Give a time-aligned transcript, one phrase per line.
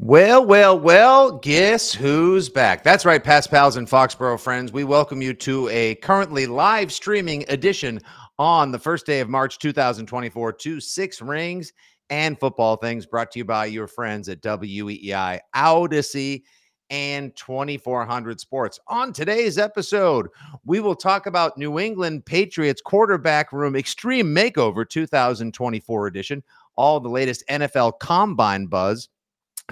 [0.00, 2.84] Well, well, well, guess who's back?
[2.84, 4.72] That's right, Pats Pals and Foxborough friends.
[4.72, 7.98] We welcome you to a currently live streaming edition
[8.38, 11.72] on the first day of March 2024 to Six Rings
[12.10, 16.42] and Football Things brought to you by your friends at WEEI Audacy
[16.90, 18.78] and 2400 Sports.
[18.86, 20.28] On today's episode,
[20.64, 26.44] we will talk about New England Patriots quarterback room extreme makeover 2024 edition,
[26.76, 29.08] all the latest NFL combine buzz,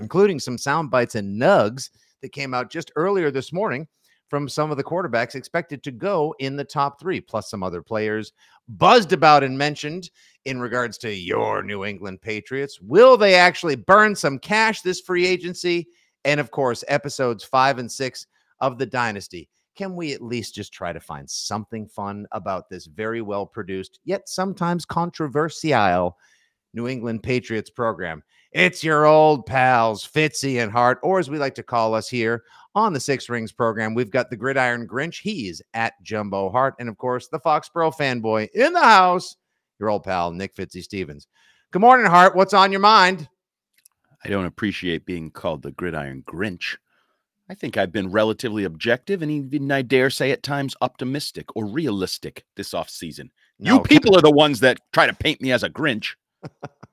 [0.01, 1.91] including some sound bites and nugs
[2.23, 3.87] that came out just earlier this morning
[4.29, 7.83] from some of the quarterbacks expected to go in the top three, plus some other
[7.83, 8.33] players
[8.69, 10.11] buzzed about and mentioned
[10.45, 12.81] in regards to your New England Patriots.
[12.81, 15.87] Will they actually burn some cash this free agency?
[16.25, 18.27] And of course, episodes five and six
[18.61, 19.49] of The Dynasty.
[19.77, 24.01] Can we at least just try to find something fun about this very well produced,
[24.05, 26.17] yet sometimes controversial
[26.75, 28.23] New England Patriots program?
[28.56, 32.43] It's your old pals, Fitzy and Hart, or as we like to call us here
[32.75, 33.93] on the Six Rings program.
[33.93, 35.21] We've got the Gridiron Grinch.
[35.21, 36.75] He's at Jumbo Hart.
[36.81, 39.37] And of course, the Foxborough fanboy in the house,
[39.78, 41.27] your old pal, Nick Fitzy Stevens.
[41.71, 42.34] Good morning, Hart.
[42.34, 43.28] What's on your mind?
[44.25, 46.78] I don't appreciate being called the Gridiron Grinch.
[47.50, 51.67] I think I've been relatively objective and even, I dare say, at times optimistic or
[51.67, 53.31] realistic this off season.
[53.59, 56.15] You people are the ones that try to paint me as a Grinch.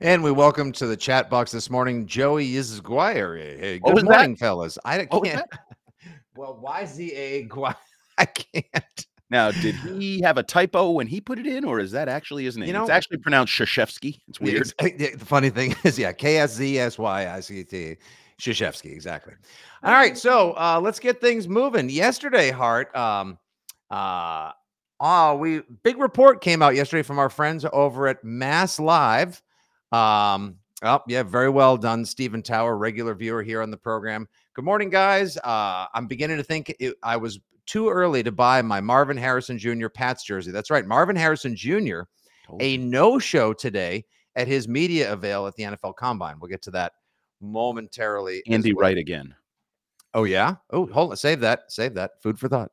[0.00, 3.58] And we welcome to the chat box this morning Joey Izguire.
[3.58, 4.10] Hey, good was that?
[4.10, 4.78] morning, fellas.
[4.84, 5.42] I can't.
[6.36, 7.74] Well, YZA Guire.
[8.18, 9.06] I can't.
[9.30, 12.44] Now, did he have a typo when he put it in, or is that actually
[12.44, 12.66] his name?
[12.68, 14.20] You know- it's actually pronounced Shashevsky.
[14.28, 14.72] It's weird.
[14.82, 17.96] Yeah, The funny thing is, yeah, K S Z S Y I C T.
[18.40, 19.34] Shashevsky, exactly.
[19.82, 21.90] All right, so uh, let's get things moving.
[21.90, 23.38] Yesterday, Hart, um,
[23.90, 24.52] uh,
[25.00, 29.42] oh, we big report came out yesterday from our friends over at Mass Live.
[29.92, 34.28] Um, oh, yeah, very well done, Stephen Tower, regular viewer here on the program.
[34.54, 35.36] Good morning, guys.
[35.38, 39.58] Uh, I'm beginning to think it, I was too early to buy my Marvin Harrison
[39.58, 39.88] Jr.
[39.88, 40.50] Pats jersey.
[40.50, 42.02] That's right, Marvin Harrison Jr.
[42.58, 46.38] A no show today at his media avail at the NFL Combine.
[46.40, 46.94] We'll get to that
[47.40, 48.42] momentarily.
[48.48, 48.82] Andy well.
[48.82, 49.34] Wright again.
[50.14, 50.56] Oh yeah.
[50.70, 51.16] Oh, hold on.
[51.16, 51.64] Save that.
[51.68, 52.20] Save that.
[52.22, 52.72] Food for thought.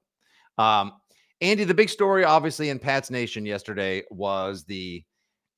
[0.57, 0.93] Um,
[1.41, 5.03] Andy, the big story, obviously, in Pat's Nation yesterday was the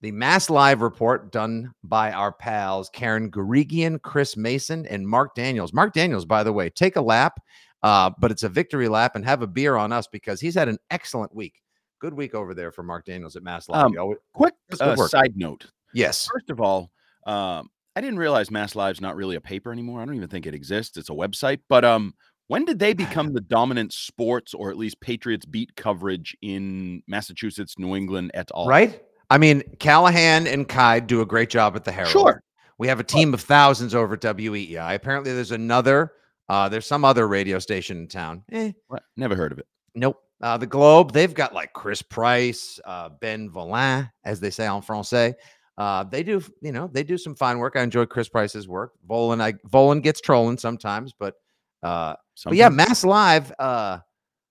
[0.02, 5.74] the mass live report done by our pals Karen Guregian, Chris Mason, and Mark Daniels.
[5.74, 7.40] Mark Daniels, by the way, take a lap,
[7.84, 10.70] uh, but it's a victory lap, and have a beer on us because he's had
[10.70, 11.62] an excellent week.
[12.00, 13.86] Good week over there for Mark Daniels at Mass Live.
[13.86, 15.66] Um, always- Quick uh, side note.
[15.94, 16.30] yes.
[16.32, 16.92] First of all,
[17.28, 20.02] um, I didn't realize Mass Live's not really a paper anymore.
[20.02, 20.96] I don't even think it exists.
[20.96, 21.60] It's a website.
[21.68, 22.14] But um,
[22.50, 27.80] when did they become the dominant sports or at least Patriots beat coverage in Massachusetts,
[27.80, 28.68] New England et al?
[28.68, 29.02] Right?
[29.30, 32.12] I mean, Callahan and Kai do a great job at the Herald.
[32.12, 32.44] Sure.
[32.80, 34.96] We have a team of thousands over at WEEI.
[34.96, 36.14] Apparently, there's another,
[36.48, 38.44] uh, there's some other radio station in town.
[38.52, 38.72] Eh?
[39.16, 39.68] Never heard of it.
[39.96, 40.18] nope.
[40.42, 44.82] Uh, the Globe, they've got like Chris Price, uh, Ben Volin, as they say en
[44.82, 45.34] français.
[45.78, 47.76] Uh, they do, you know, they do some fine work.
[47.76, 48.94] I enjoy Chris Price's work.
[49.06, 51.36] Volin, I Volin gets trolling sometimes, but
[51.84, 54.00] uh, but yeah, Mass Live, uh,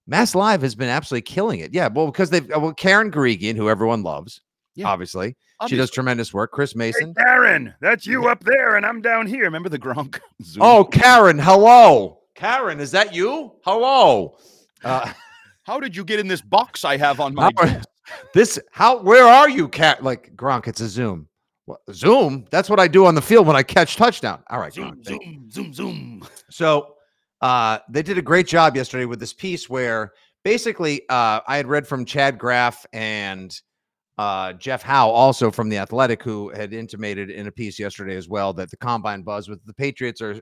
[0.07, 1.73] Mass Live has been absolutely killing it.
[1.73, 4.41] Yeah, well, because they've well, Karen Guregian, who everyone loves,
[4.75, 4.89] Yeah.
[4.89, 5.37] obviously.
[5.61, 5.77] Obviously.
[5.77, 6.53] She does tremendous work.
[6.53, 7.15] Chris Mason.
[7.17, 9.43] Hey, Karen, that's you up there, and I'm down here.
[9.43, 10.21] Remember the Gronk?
[10.43, 10.63] Zoom?
[10.63, 12.21] Oh, Karen, hello.
[12.37, 13.53] Karen, is that you?
[13.65, 14.37] Hello.
[14.85, 15.13] Uh,
[15.65, 17.81] how did you get in this box I have on my How-
[18.33, 20.03] this how where are you, cat?
[20.03, 21.29] Like Gronk, it's a Zoom.
[21.67, 22.47] What, Zoom?
[22.51, 24.43] That's what I do on the field when I catch touchdown.
[24.49, 26.29] All right, Zoom, Gronk, zoom, zoom, zoom.
[26.51, 26.95] So
[27.41, 30.13] uh, they did a great job yesterday with this piece where
[30.45, 33.59] basically uh, I had read from Chad Graff and
[34.19, 38.29] uh, Jeff Howe, also from the Athletic, who had intimated in a piece yesterday as
[38.29, 40.41] well that the combine buzz with the Patriots are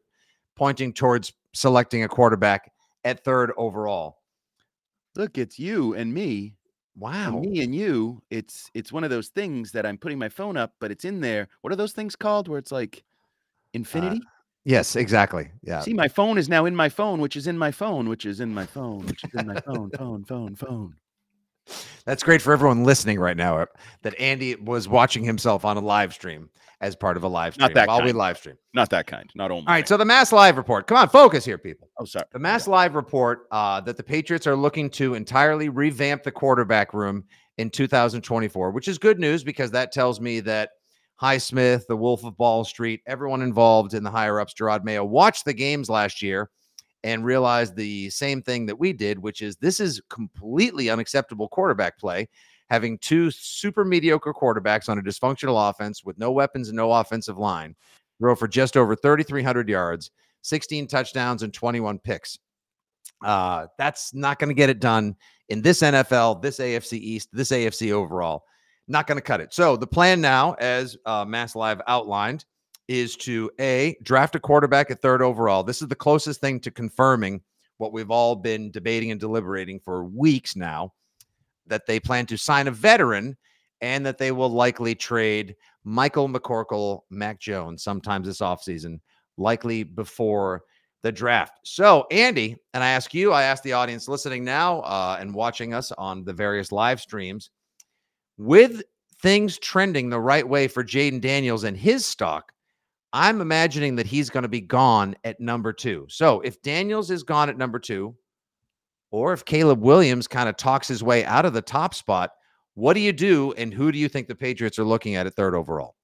[0.57, 2.73] pointing towards selecting a quarterback
[3.05, 4.19] at third overall.
[5.15, 6.57] Look, it's you and me.
[6.97, 7.29] Wow.
[7.29, 8.23] And me and you.
[8.31, 11.21] It's it's one of those things that I'm putting my phone up, but it's in
[11.21, 11.49] there.
[11.61, 12.49] What are those things called?
[12.49, 13.05] Where it's like
[13.75, 14.21] infinity?
[14.67, 15.49] Yes, exactly.
[15.63, 15.79] Yeah.
[15.79, 18.41] See, my phone is now in my phone, which is in my phone, which is
[18.41, 20.97] in my phone, which is in my phone, phone, phone, phone.
[22.05, 23.67] That's great for everyone listening right now uh,
[24.03, 27.67] that Andy was watching himself on a live stream as part of a live stream
[27.67, 28.57] Not that while we live stream.
[28.75, 29.31] Not that kind.
[29.37, 29.69] Not only.
[29.69, 30.89] All right, so the Mass Live report.
[30.89, 31.89] Come on, focus here, people.
[32.01, 32.27] oh, sorry.
[32.33, 36.93] The Mass Live report uh, that the Patriots are looking to entirely revamp the quarterback
[36.93, 37.25] room
[37.57, 40.71] in 2024, which is good news because that tells me that
[41.21, 45.45] Highsmith, the Wolf of Ball Street, everyone involved in the higher ups, Jerod Mayo, watched
[45.45, 46.51] the games last year
[47.05, 51.99] and realized the same thing that we did, which is this is completely unacceptable quarterback
[51.99, 52.29] play.
[52.69, 57.39] Having two super mediocre quarterbacks on a dysfunctional offense with no weapons and no offensive
[57.39, 57.77] line,
[58.19, 60.11] throw for just over 3,300 yards,
[60.43, 62.39] 16 touchdowns, and 21 picks.
[63.25, 65.15] Uh, that's not going to get it done
[65.49, 68.45] in this NFL, this AFC East, this AFC overall.
[68.89, 69.53] Not going to cut it.
[69.53, 72.45] So the plan now, as uh, Mass Live outlined,
[72.89, 75.65] is to a draft a quarterback at third overall.
[75.65, 77.43] This is the closest thing to confirming
[77.79, 80.93] what we've all been debating and deliberating for weeks now.
[81.67, 83.37] That they plan to sign a veteran
[83.81, 89.01] and that they will likely trade Michael McCorkle, Mac Jones sometimes this offseason,
[89.37, 90.63] likely before
[91.03, 91.59] the draft.
[91.65, 95.75] So, Andy, and I ask you, I ask the audience listening now uh, and watching
[95.75, 97.51] us on the various live streams,
[98.37, 98.83] with
[99.21, 102.53] things trending the right way for Jayden Daniels and his stock,
[103.13, 106.07] I'm imagining that he's going to be gone at number two.
[106.09, 108.15] So, if Daniels is gone at number two,
[109.11, 112.33] or if Caleb Williams kind of talks his way out of the top spot,
[112.75, 113.53] what do you do?
[113.57, 115.95] And who do you think the Patriots are looking at at third overall?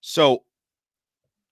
[0.00, 0.44] So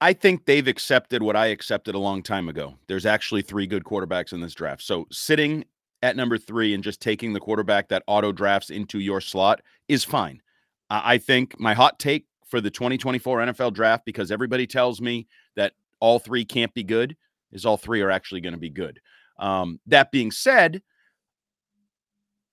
[0.01, 2.77] I think they've accepted what I accepted a long time ago.
[2.87, 4.83] There's actually three good quarterbacks in this draft.
[4.83, 5.65] So sitting
[6.03, 10.05] at number three and just taking the quarterback that auto drafts into your slot is
[10.05, 10.43] fine.
[10.91, 15.27] I think my hot take for the 2024 NFL draft, because everybody tells me
[15.57, 17.17] that all three can't be good,
[17.51, 19.01] is all three are actually going to be good.
[19.39, 20.83] Um, that being said,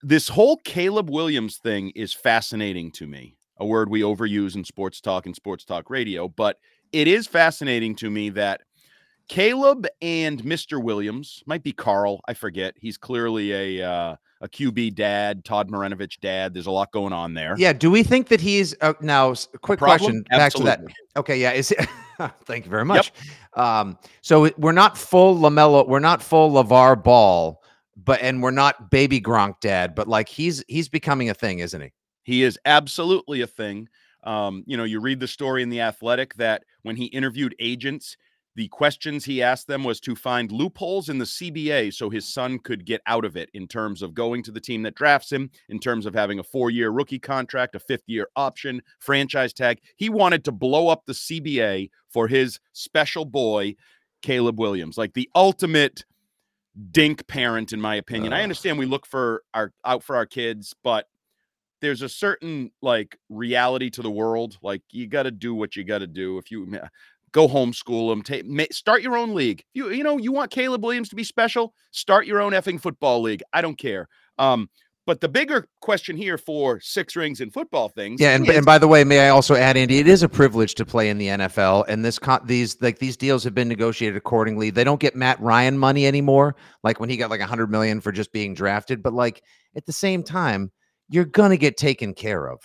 [0.02, 3.36] this whole Caleb Williams thing is fascinating to me.
[3.58, 6.58] A word we overuse in sports talk and sports talk radio, but
[6.94, 8.62] it is fascinating to me that
[9.30, 10.84] Caleb and Mr.
[10.84, 12.20] Williams might be Carl.
[12.28, 12.74] I forget.
[12.78, 16.54] He's clearly a uh, a QB dad, Todd Marinovich dad.
[16.54, 17.56] There's a lot going on there.
[17.58, 17.72] Yeah.
[17.72, 19.36] Do we think that he's uh, now?
[19.62, 20.24] Quick question.
[20.30, 20.82] Back to that.
[21.16, 21.40] Okay.
[21.40, 21.52] Yeah.
[21.52, 21.88] Is it?
[22.46, 23.14] thank you very much.
[23.54, 25.88] Um, so we're not full Lamelo.
[25.88, 27.62] We're not full Lavar Ball,
[27.96, 29.94] but and we're not baby Gronk dad.
[29.94, 31.92] But like he's he's becoming a thing, isn't he?
[32.24, 33.90] He is absolutely a thing.
[34.24, 38.18] Um, you know, you read the story in the Athletic that when he interviewed agents,
[38.60, 42.60] the questions he asked them was to find loopholes in the CBA so his son
[42.60, 45.50] could get out of it in terms of going to the team that drafts him,
[45.70, 49.80] in terms of having a four year rookie contract, a fifth year option, franchise tag.
[49.96, 53.78] He wanted to blow up the CBA for his special boy,
[54.24, 56.04] Caleb Williams, like the ultimate
[56.92, 58.34] dink parent, in my opinion.
[58.34, 61.06] I understand we look for our out for our kids, but
[61.80, 64.58] there's a certain like reality to the world.
[64.62, 66.38] Like you got to do what you got to do.
[66.38, 66.78] If you
[67.32, 69.64] go homeschool them, take ma- start your own league.
[69.74, 73.22] You you know you want Caleb Williams to be special, start your own effing football
[73.22, 73.44] league.
[73.54, 74.08] I don't care.
[74.38, 74.70] Um,
[75.06, 78.66] but the bigger question here for six rings and football things, Yeah, and, is- and
[78.66, 81.18] by the way, may I also add, Andy, it is a privilege to play in
[81.18, 84.70] the NFL, and this con- these like these deals have been negotiated accordingly.
[84.70, 88.02] They don't get Matt Ryan money anymore, like when he got like a hundred million
[88.02, 89.02] for just being drafted.
[89.02, 89.42] But like
[89.76, 90.72] at the same time,
[91.10, 92.60] you're gonna get taken care of.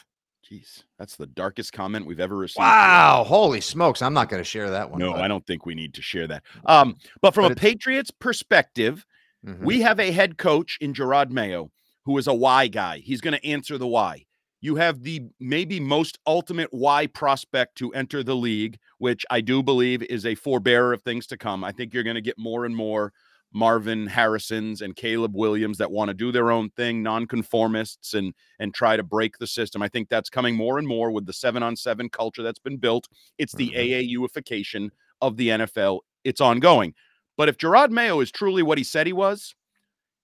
[0.51, 2.59] Jeez, that's the darkest comment we've ever received.
[2.61, 4.03] Wow, holy smokes!
[4.03, 4.99] I'm not gonna share that one.
[5.01, 6.43] No, but- I don't think we need to share that.
[6.67, 9.07] Um, but from But a Patriots perspective,
[9.47, 9.59] Mhm.
[9.61, 11.71] We have a head coach in Jerod Mayo
[12.07, 12.99] who is a why guy.
[13.01, 14.25] He's going to answer the why.
[14.63, 19.63] You have the maybe most ultimate why prospect to enter the league, which I do
[19.63, 21.63] believe is a forebearer of things to come.
[21.63, 23.13] I think you're going to get more and more
[23.55, 28.75] Marvin Harrisons and Caleb Williams that want to do their own thing, nonconformists, and and
[28.75, 29.81] try to break the system.
[29.83, 32.77] I think that's coming more and more with the seven on seven culture that's been
[32.77, 33.09] built.
[33.39, 34.23] It's the mm-hmm.
[34.23, 36.01] AAUification of the NFL.
[36.25, 36.95] It's ongoing.
[37.37, 39.55] But if Jerod Mayo is truly what he said he was,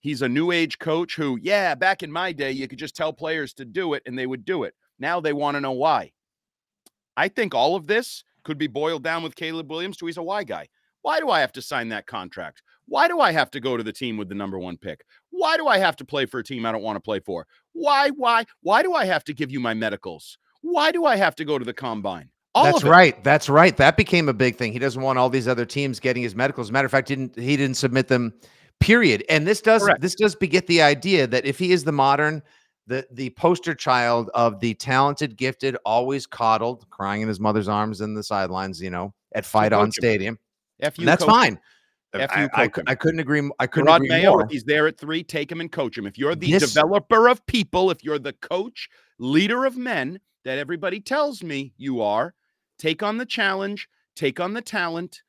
[0.00, 3.12] He's a new age coach who, yeah, back in my day, you could just tell
[3.12, 4.74] players to do it and they would do it.
[4.98, 6.12] Now they want to know why.
[7.16, 10.22] I think all of this could be boiled down with Caleb Williams to he's a
[10.22, 10.68] why guy.
[11.02, 12.62] Why do I have to sign that contract?
[12.90, 15.04] Why do I have to go to the team with the number one pick?
[15.30, 17.46] Why do I have to play for a team I don't want to play for?
[17.72, 20.36] Why, why, why do I have to give you my medicals?
[20.62, 22.28] Why do I have to go to the combine?
[22.54, 23.22] All That's right.
[23.22, 23.76] That's right.
[23.76, 24.72] That became a big thing.
[24.72, 26.66] He doesn't want all these other teams getting his medicals.
[26.66, 28.34] As a matter of fact, didn't he didn't submit them
[28.80, 30.00] period and this does Correct.
[30.00, 32.42] this does beget the idea that if he is the modern
[32.86, 38.00] the the poster child of the talented gifted always coddled crying in his mother's arms
[38.00, 40.38] in the sidelines you know at fight on stadium
[40.80, 41.60] F that's fine F you
[42.12, 44.44] I, I, I, couldn't agree i couldn't Rod agree Mayo, more.
[44.44, 47.28] if he's there at three take him and coach him if you're the this, developer
[47.28, 48.88] of people if you're the coach
[49.18, 52.34] leader of men that everybody tells me you are
[52.78, 55.22] take on the challenge take on the talent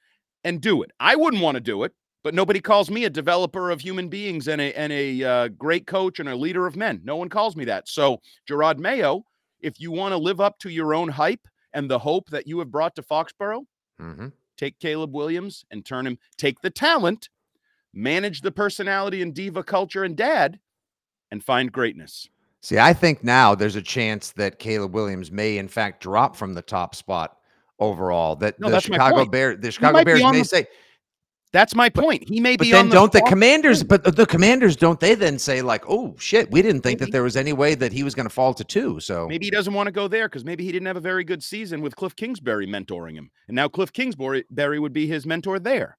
[0.43, 3.71] and do it i wouldn't want to do it but nobody calls me a developer
[3.71, 7.01] of human beings and a and a uh, great coach and a leader of men.
[7.03, 7.87] No one calls me that.
[7.87, 9.25] So Jerod Mayo,
[9.59, 12.59] if you want to live up to your own hype and the hope that you
[12.59, 13.65] have brought to Foxborough,
[13.99, 14.27] mm-hmm.
[14.61, 16.17] Take Caleb Williams and turn him.
[16.37, 17.29] Take the talent,
[17.93, 20.59] manage the personality and diva culture and dad,
[21.31, 22.29] and find greatness.
[22.61, 26.53] See, I think now there's a chance that Caleb Williams may, in fact, drop from
[26.53, 27.37] the top spot
[27.79, 28.35] overall.
[28.35, 30.67] That no, the Chicago Bears, the Chicago Bears may the- say
[31.53, 32.27] that's my point.
[32.29, 32.71] He may but be.
[32.71, 33.83] Then the don't the commanders?
[33.83, 37.09] But the commanders don't they then say like, "Oh shit, we didn't think maybe.
[37.09, 38.99] that there was any way that he was going to fall to two.
[38.99, 41.23] So maybe he doesn't want to go there because maybe he didn't have a very
[41.23, 45.59] good season with Cliff Kingsbury mentoring him, and now Cliff Kingsbury would be his mentor
[45.59, 45.97] there.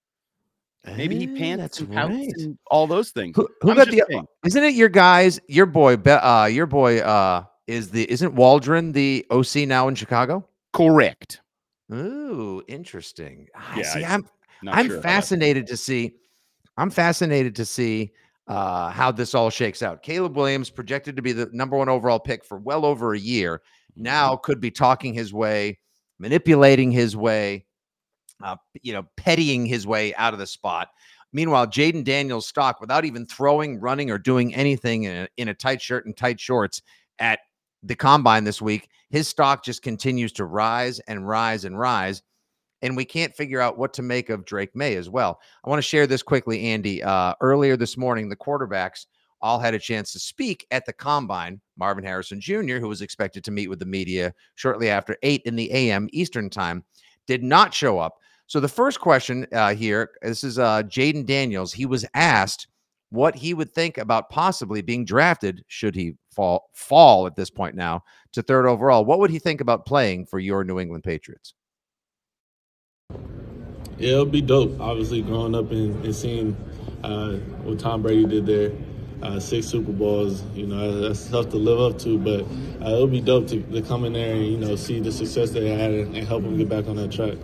[0.84, 2.32] Maybe he pants and right.
[2.38, 3.36] and all those things.
[3.36, 4.02] Who, who got the?
[4.08, 4.26] Saying.
[4.44, 5.38] Isn't it your guys?
[5.46, 10.48] Your boy, uh, your boy, uh, is the isn't Waldron the OC now in Chicago?
[10.72, 11.40] Correct.
[11.92, 13.46] Ooh, interesting.
[13.54, 14.26] Ah, yeah, see, I, I'm
[14.62, 16.14] not I'm sure fascinated to see.
[16.76, 18.12] I'm fascinated to see
[18.46, 20.02] uh, how this all shakes out.
[20.02, 23.58] Caleb Williams projected to be the number one overall pick for well over a year.
[23.58, 24.02] Mm-hmm.
[24.02, 25.78] Now could be talking his way,
[26.18, 27.66] manipulating his way,
[28.42, 30.88] uh, you know, pettying his way out of the spot.
[31.32, 35.54] Meanwhile, Jayden Daniels' stock, without even throwing, running, or doing anything in a, in a
[35.54, 36.82] tight shirt and tight shorts
[37.18, 37.40] at
[37.82, 42.22] the combine this week, his stock just continues to rise and rise and rise
[42.82, 45.40] and we can't figure out what to make of Drake Maye as well.
[45.64, 47.02] I want to share this quickly, Andy.
[47.02, 49.06] Uh, earlier this morning, the quarterbacks
[49.40, 51.60] all had a chance to speak at the combine.
[51.76, 55.56] Marvin Harrison Jr., who was expected to meet with the media shortly after 8 in
[55.56, 56.08] the a.m.
[56.12, 56.84] Eastern time,
[57.26, 58.18] did not show up.
[58.46, 61.72] So the first question uh, here, this is uh, Jayden Daniels.
[61.72, 62.68] He was asked
[63.10, 67.74] what he would think about possibly being drafted should he fall fall at this point
[67.74, 69.04] now to third overall.
[69.04, 71.54] What would he think about playing for your New England Patriots?
[73.98, 74.80] Yeah, it'll be dope.
[74.80, 76.56] Obviously, growing up and, and seeing
[77.04, 78.72] uh, what Tom Brady did there,
[79.22, 82.18] uh, six Super Bowls, you know, that's tough to live up to.
[82.18, 82.40] But
[82.84, 85.50] uh, it'll be dope to, to, come in there and you know see the success
[85.50, 87.38] they had and, and help them get back on that track.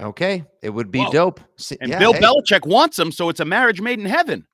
[0.00, 1.12] Okay, it would be Whoa.
[1.12, 1.40] dope.
[1.56, 2.20] See, and yeah, Bill hey.
[2.20, 4.46] Belichick wants him, so it's a marriage made in heaven.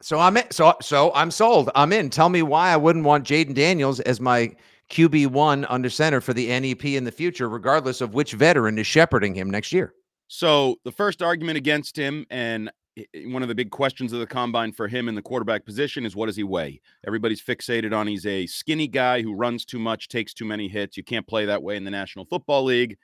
[0.00, 1.70] So I'm in, so so I'm sold.
[1.76, 2.10] I'm in.
[2.10, 4.54] Tell me why I wouldn't want Jayden Daniels as my
[4.92, 9.34] QB1 under center for the NEP in the future, regardless of which veteran is shepherding
[9.34, 9.94] him next year.
[10.28, 14.20] So, the first argument against him, and eh, eh, one of the big questions of
[14.20, 16.80] the combine for him in the quarterback position is what does he weigh?
[17.06, 20.96] Everybody's fixated on he's a skinny guy who runs too much, takes too many hits.
[20.96, 22.98] You can't play that way in the National Football League.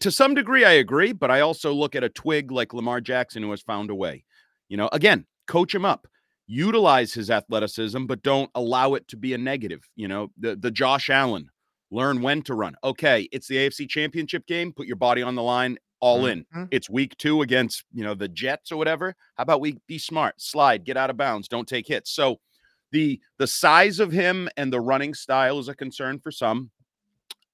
[0.00, 3.42] To some degree, I agree, but I also look at a twig like Lamar Jackson
[3.42, 4.24] who has found a way.
[4.68, 6.06] You know, again, coach him up
[6.48, 9.88] utilize his athleticism, but don't allow it to be a negative.
[9.94, 11.50] You know, the the Josh Allen,
[11.90, 12.74] learn when to run.
[12.82, 14.72] Okay, it's the AFC Championship game.
[14.72, 16.40] Put your body on the line, all in.
[16.40, 16.64] Mm-hmm.
[16.70, 19.14] It's week two against you know the Jets or whatever.
[19.36, 22.10] How about we be smart, slide, get out of bounds, don't take hits.
[22.10, 22.40] So
[22.90, 26.70] the the size of him and the running style is a concern for some.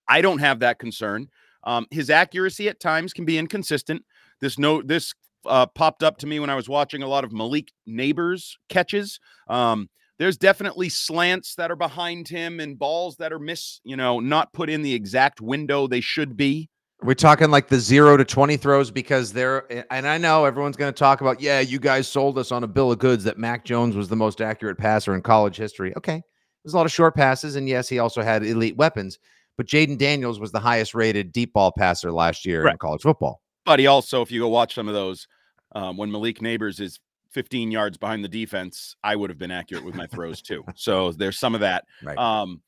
[0.08, 1.28] I don't have that concern.
[1.64, 4.04] Um, his accuracy at times can be inconsistent.
[4.40, 5.14] This no this
[5.46, 9.18] uh, popped up to me when I was watching a lot of Malik Nabers catches.
[9.48, 14.20] Um, there's definitely slants that are behind him and balls that are miss, you know,
[14.20, 16.70] not put in the exact window they should be.
[17.02, 20.76] We're talking like the zero to 20 throws because they're, eh, and I know everyone's
[20.76, 23.36] going to talk about, yeah, you guys sold us on a bill of goods that
[23.36, 25.92] Mac Jones was the most accurate passer in college history.
[25.96, 26.22] Okay.
[26.64, 29.18] There's a lot of short passes, and yes, he also had elite weapons.
[29.58, 32.72] But Jayden Daniels was the highest rated deep ball passer last year right.
[32.72, 33.42] in college football.
[33.66, 35.26] But he also, if you go watch some of those,
[35.74, 37.00] um, when Malik Nabers is
[37.30, 40.64] 15 yards behind the defense, I would have been accurate with my throws too.
[40.76, 41.84] So there's some of that.
[42.02, 42.16] Right.
[42.18, 42.62] Um,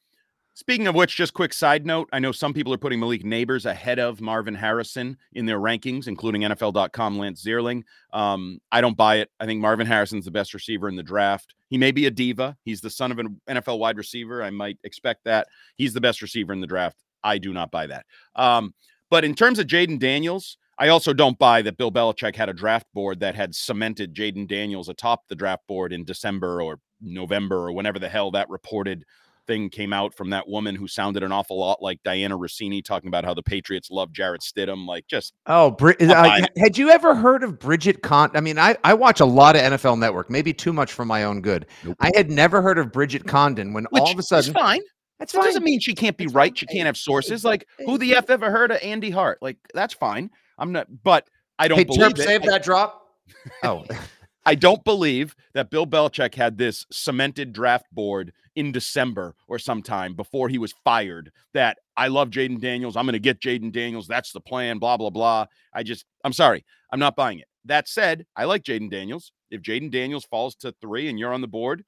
[0.57, 3.67] Speaking of which, just quick side note I know some people are putting Malik Nabers
[3.67, 7.83] ahead of Marvin Harrison in their rankings, including NFL.com Lance Zierlein.
[8.15, 9.31] Um, I don't buy it.
[9.39, 11.55] I think Marvin Harrison's the best receiver in the draft.
[11.69, 12.57] He may be a diva.
[12.65, 14.43] He's the son of an NFL wide receiver.
[14.43, 15.47] I might expect that.
[15.77, 16.97] He's the best receiver in the draft.
[17.23, 18.07] I do not buy that.
[18.35, 18.73] Um,
[19.11, 22.55] but in terms of Jayden Daniels, I also don't buy that Bill Belichick had a
[22.55, 27.69] draft board that had cemented Jayden Daniels atop the draft board in December or November
[27.69, 29.05] or whenever the hell that reported
[29.47, 33.09] thing came out from that woman who sounded an awful lot like Dianna Russini talking
[33.09, 34.87] about how the Patriots love Jarrett Stidham.
[34.87, 38.31] Like, just oh, Bri- uh, had you ever heard of Bridget Con?
[38.35, 41.25] I mean, I, I watch a lot of NFL Network, maybe too much for my
[41.25, 41.67] own good.
[41.85, 41.97] Nope.
[42.01, 44.83] I had never heard of Bridget Condon when Which all of a sudden, fine.
[45.19, 45.45] That's fine.
[45.45, 46.57] doesn't mean she can't be right.
[46.57, 47.45] She can't have sources.
[47.45, 49.39] Like, who the f ever heard of Andy Hart?
[49.41, 50.31] Like, that's fine.
[50.59, 52.25] I'm not, but I don't hey, believe Terp, it.
[52.25, 53.09] Save that drop.
[53.63, 53.85] Oh.
[54.49, 60.15] I don't believe that Bill Belichick had this cemented draft board in December or sometime
[60.15, 62.97] before he was fired that I love Jayden Daniels.
[62.97, 64.07] I'm going to get Jayden Daniels.
[64.07, 65.47] That's the plan, blah, blah, blah.
[65.75, 66.65] I just, I'm sorry.
[66.93, 67.49] I'm not buying it.
[67.65, 69.33] That said, I like Jayden Daniels.
[69.51, 71.85] If Jayden Daniels falls to three and you're on the board,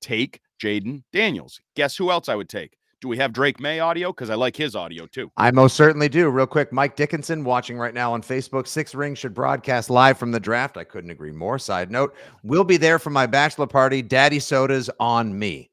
[0.00, 1.60] take Jayden Daniels.
[1.76, 2.76] Guess who else I would take?
[3.02, 4.12] Do we have Drake Maye audio?
[4.12, 5.28] Because I like his audio too.
[5.36, 6.28] I most certainly do.
[6.28, 8.68] Real quick, Mike Dickinson watching right now on Facebook.
[8.68, 10.76] Six Rings should broadcast live from the draft.
[10.76, 11.58] I couldn't agree more.
[11.58, 14.02] Side note, we'll be there for my bachelor party.
[14.02, 15.68] Daddy Soda's on me.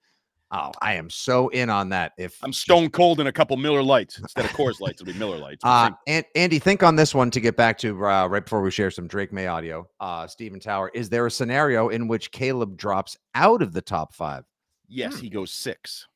[0.50, 2.14] Oh, I am so in on that.
[2.18, 5.20] If I'm stone cold in a couple Miller Lights instead of Coors Lights, it'll be
[5.20, 5.64] Miller Lights.
[5.64, 8.72] Uh, and Andy, think on this one to get back to uh, right before we
[8.72, 9.88] share some Drake Maye audio.
[10.00, 14.16] Uh, Stephen Tower, is there a scenario in which Caleb drops out of the top
[14.16, 14.46] five?
[14.88, 15.22] Yes, hmm.
[15.22, 16.08] he goes six.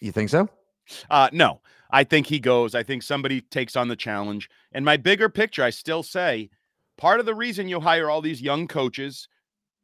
[0.00, 0.48] You think so?
[1.10, 2.74] Uh, no, I think he goes.
[2.74, 4.48] I think somebody takes on the challenge.
[4.72, 6.50] And my bigger picture, I still say,
[6.96, 9.28] part of the reason you hire all these young coaches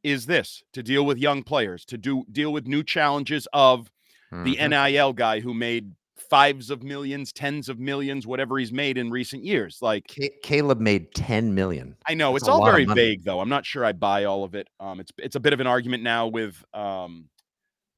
[0.02, 3.90] is this to deal with young players, to do deal with new challenges of
[4.32, 4.44] mm-hmm.
[4.44, 5.92] the NIL guy who made
[6.28, 9.78] fives of millions, tens of millions, whatever he's made in recent years.
[9.82, 11.96] Like C- Caleb made 10 million.
[12.06, 13.40] I know That's it's all very vague though.
[13.40, 14.68] I'm not sure I buy all of it.
[14.80, 17.28] Um, it's it's a bit of an argument now with um,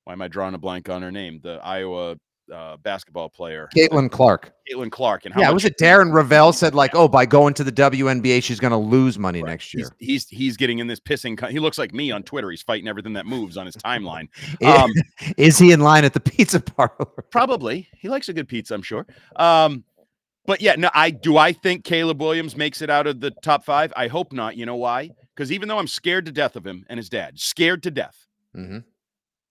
[0.05, 1.41] why am I drawing a blank on her name?
[1.43, 2.17] The Iowa
[2.53, 4.53] uh, basketball player, Caitlin Clark.
[4.71, 7.65] Caitlin Clark, and how yeah, was it Darren Rovell said like, oh, by going to
[7.65, 9.51] the WNBA, she's going to lose money right.
[9.51, 9.89] next year.
[9.99, 11.51] He's, he's, he's getting in this pissing.
[11.51, 12.51] He looks like me on Twitter.
[12.51, 14.29] He's fighting everything that moves on his timeline.
[14.65, 14.91] Um,
[15.37, 17.07] Is he in line at the pizza parlor?
[17.31, 17.89] probably.
[17.99, 19.07] He likes a good pizza, I'm sure.
[19.37, 19.85] Um,
[20.47, 21.37] but yeah, no, I do.
[21.37, 23.93] I think Caleb Williams makes it out of the top five.
[23.97, 24.57] I hope not.
[24.57, 25.11] You know why?
[25.35, 28.27] Because even though I'm scared to death of him and his dad, scared to death,
[28.57, 28.79] mm-hmm.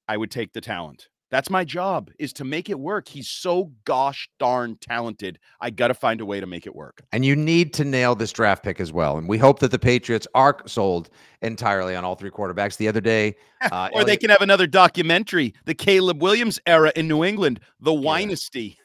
[0.07, 1.07] I would take the talent.
[1.33, 3.07] That's my job is to make it work.
[3.07, 5.39] He's so gosh darn talented.
[5.59, 7.01] I got to find a way to make it work.
[7.11, 9.17] And you need to nail this draft pick as well.
[9.17, 11.09] And we hope that the Patriots are sold
[11.41, 12.77] entirely on all three quarterbacks.
[12.77, 17.07] The other day, uh, or they can have another documentary, the Caleb Williams era in
[17.07, 18.77] New England, the Wynasty.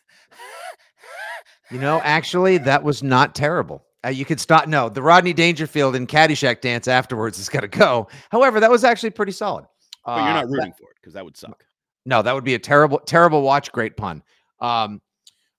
[1.71, 3.85] You know, actually, that was not terrible.
[4.03, 4.67] Uh, you could stop.
[4.67, 8.09] No, the Rodney Dangerfield and Caddyshack dance afterwards is going to go.
[8.31, 9.67] However, that was actually pretty solid.
[10.05, 11.65] But you're not uh, rooting that, for it because that would suck.
[12.07, 13.71] No, that would be a terrible, terrible watch.
[13.73, 14.23] Great pun.
[14.61, 15.01] Um,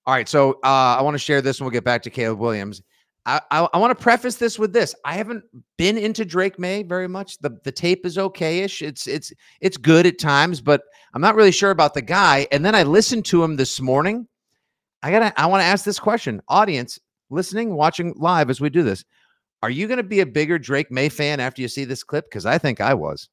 [0.06, 2.40] all right, so uh, I want to share this, and we'll get back to Caleb
[2.40, 2.82] Williams.
[3.26, 5.44] I, I, I want to preface this with this: I haven't
[5.78, 7.38] been into Drake Maye very much.
[7.40, 8.82] the The tape is okayish.
[8.82, 10.82] It's it's it's good at times, but
[11.14, 12.48] I'm not really sure about the guy.
[12.52, 14.28] And then I listened to him this morning.
[15.04, 15.40] I gotta.
[15.40, 16.98] I want to ask this question, audience
[17.30, 19.06] listening, watching live as we do this.
[19.62, 22.26] Are you going to be a bigger Drake Maye fan after you see this clip?
[22.26, 23.30] Because I think I was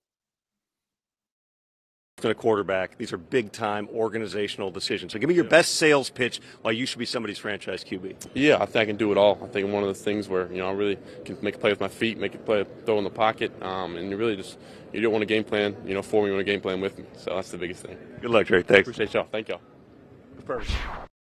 [2.25, 2.97] a quarterback.
[2.97, 5.13] These are big time organizational decisions.
[5.13, 8.29] So give me your best sales pitch why you should be somebody's franchise QB.
[8.33, 9.39] Yeah, I think I can do it all.
[9.43, 11.69] I think one of the things where, you know, I really can make a play
[11.69, 14.57] with my feet, make a play, throw in the pocket, um, and you really just,
[14.95, 16.81] you don't want a game plan, you know, for me, you want a game plan
[16.81, 17.05] with me.
[17.19, 17.99] So that's the biggest thing.
[18.23, 18.63] Good luck, Trey.
[18.63, 18.89] Thanks.
[18.89, 19.29] Appreciate y'all.
[19.31, 19.61] Thank y'all.
[20.47, 20.71] First.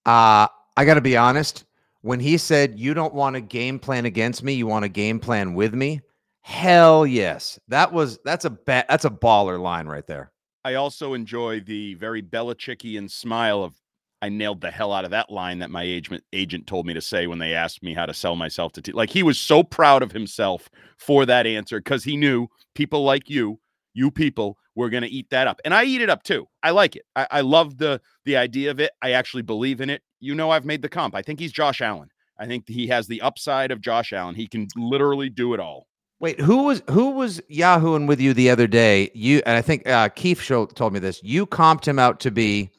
[0.06, 1.64] Uh, I got to be honest.
[2.02, 5.20] When he said, you don't want a game plan against me, you want a game
[5.22, 6.02] plan with me.
[6.42, 7.60] Hell yes.
[7.70, 10.32] That was, that's a, ba- that's a baller line right there.
[10.64, 13.76] I also enjoy the very Belichickian smile of
[14.22, 17.02] I nailed the hell out of that line that my agent agent told me to
[17.02, 19.64] say when they asked me how to sell myself to t- like he was so
[19.64, 23.60] proud of himself for that answer because he knew people like you,
[23.96, 26.48] you people, were going to eat that up, and I eat it up too.
[26.64, 27.04] I like it.
[27.16, 28.92] I, I love the the idea of it.
[29.02, 30.02] I actually believe in it.
[30.20, 31.16] You know, I've made the comp.
[31.16, 32.10] I think he's Josh Allen.
[32.38, 34.36] I think he has the upside of Josh Allen.
[34.36, 35.88] He can literally do it all.
[36.22, 39.10] Wait, who was who was Yahooing with you the other day?
[39.16, 41.20] You and I think uh, Keith show, told me this.
[41.24, 42.70] You comped him out to be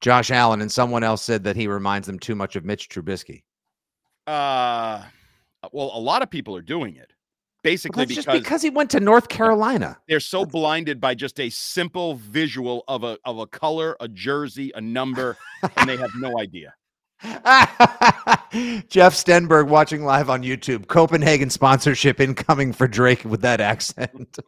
[0.00, 3.42] Josh Allen, and someone else said that he reminds them too much of Mitch Trubisky.
[4.28, 5.02] Uh,
[5.72, 7.12] well, a lot of people are doing it
[7.64, 9.98] basically because, just because he went to North Carolina.
[10.06, 14.70] they're so blinded by just a simple visual of a of a color, a jersey,
[14.76, 15.36] a number,
[15.76, 16.72] and they have no idea.
[18.88, 20.88] Jeff Stenberg watching live on YouTube.
[20.88, 24.38] Copenhagen sponsorship incoming for Drake with that accent.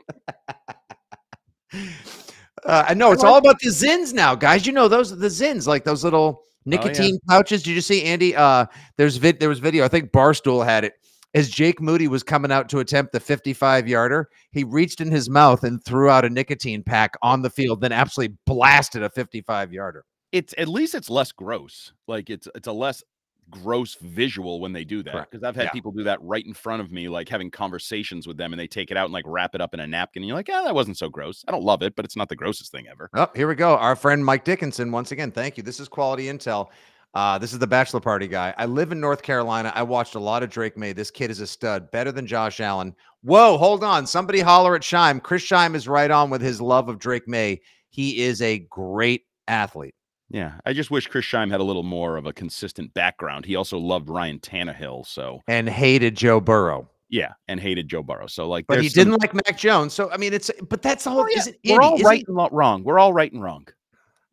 [1.72, 4.66] uh, I know it's all about the Zyns now, guys.
[4.66, 7.62] You know those are the Zyns, like those little nicotine pouches.
[7.62, 8.36] Did you see Andy?
[8.36, 8.66] Uh,
[8.98, 9.84] there's vid- there was video.
[9.84, 10.94] I think Barstool had it.
[11.34, 15.28] As Jake Moody was coming out to attempt the 55 yarder, he reached in his
[15.28, 19.72] mouth and threw out a nicotine pack on the field, then absolutely blasted a 55
[19.72, 20.04] yarder.
[20.36, 21.92] It's at least it's less gross.
[22.06, 23.02] Like it's it's a less
[23.48, 25.70] gross visual when they do that because I've had Yeah.
[25.70, 28.66] people do that right in front of me, like having conversations with them, and they
[28.66, 30.62] take it out and like wrap it up in a napkin, and you're like, yeah,
[30.64, 31.44] that wasn't so gross.
[31.46, 33.08] I don't love it, but it's not the grossest thing ever.
[33.14, 33.76] Oh, here we go.
[33.76, 35.62] Our friend Mike Dickinson, once again, thank you.
[35.62, 36.68] This is quality intel.
[37.14, 38.52] Uh, this is the bachelor party guy.
[38.58, 39.72] I live in North Carolina.
[39.74, 40.92] I watched a lot of Drake Maye.
[40.92, 42.94] This kid is a stud, better than Josh Allen.
[43.22, 44.06] Whoa, hold on.
[44.06, 45.18] Somebody holler at Shime.
[45.22, 47.60] Chris Shime is right on with his love of Drake Maye.
[47.88, 49.94] He is a great athlete.
[50.28, 53.44] Yeah, I just wish Chris Scheim had a little more of a consistent background.
[53.44, 56.90] He also loved Ryan Tannehill, so and hated Joe Burrow.
[57.08, 58.26] yeah, and hated Joe Burrow.
[58.26, 59.92] So like, But he some- didn't like Mac Jones.
[59.94, 61.20] So I mean, it's but that's the whole.
[61.22, 61.28] Oh,
[61.62, 62.82] yeah, We're all isn't- and wrong.
[62.82, 63.66] We're all right and wrong.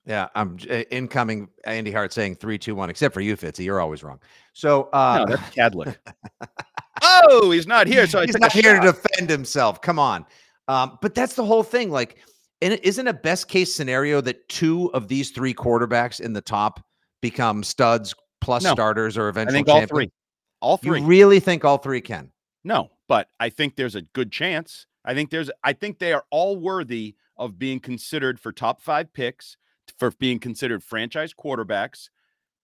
[0.05, 1.47] Yeah, I'm uh, incoming.
[1.63, 2.89] Andy Hart saying three, two, one.
[2.89, 3.63] Except for you, Fitzy.
[3.63, 4.19] You're always wrong.
[4.53, 5.95] So uh, No, that's Cadlick.
[7.01, 8.81] oh, he's not here, so he's not here shot.
[8.83, 9.81] to defend himself.
[9.81, 10.25] Come on.
[10.67, 11.89] Um, but that's the whole thing.
[11.89, 12.17] Like,
[12.63, 16.41] and it isn't a best case scenario that two of these three quarterbacks in the
[16.41, 16.83] top
[17.21, 18.73] become studs plus No.
[18.73, 19.89] starters or I eventual think all champions?
[19.91, 20.11] three,
[20.61, 20.99] all three.
[21.01, 22.31] You really think all three can?
[22.63, 24.87] No, but I think there's a good chance.
[25.05, 29.11] I think there's I think they are all worthy of being considered for top 5
[29.13, 29.57] picks,
[29.97, 32.09] for being considered franchise quarterbacks.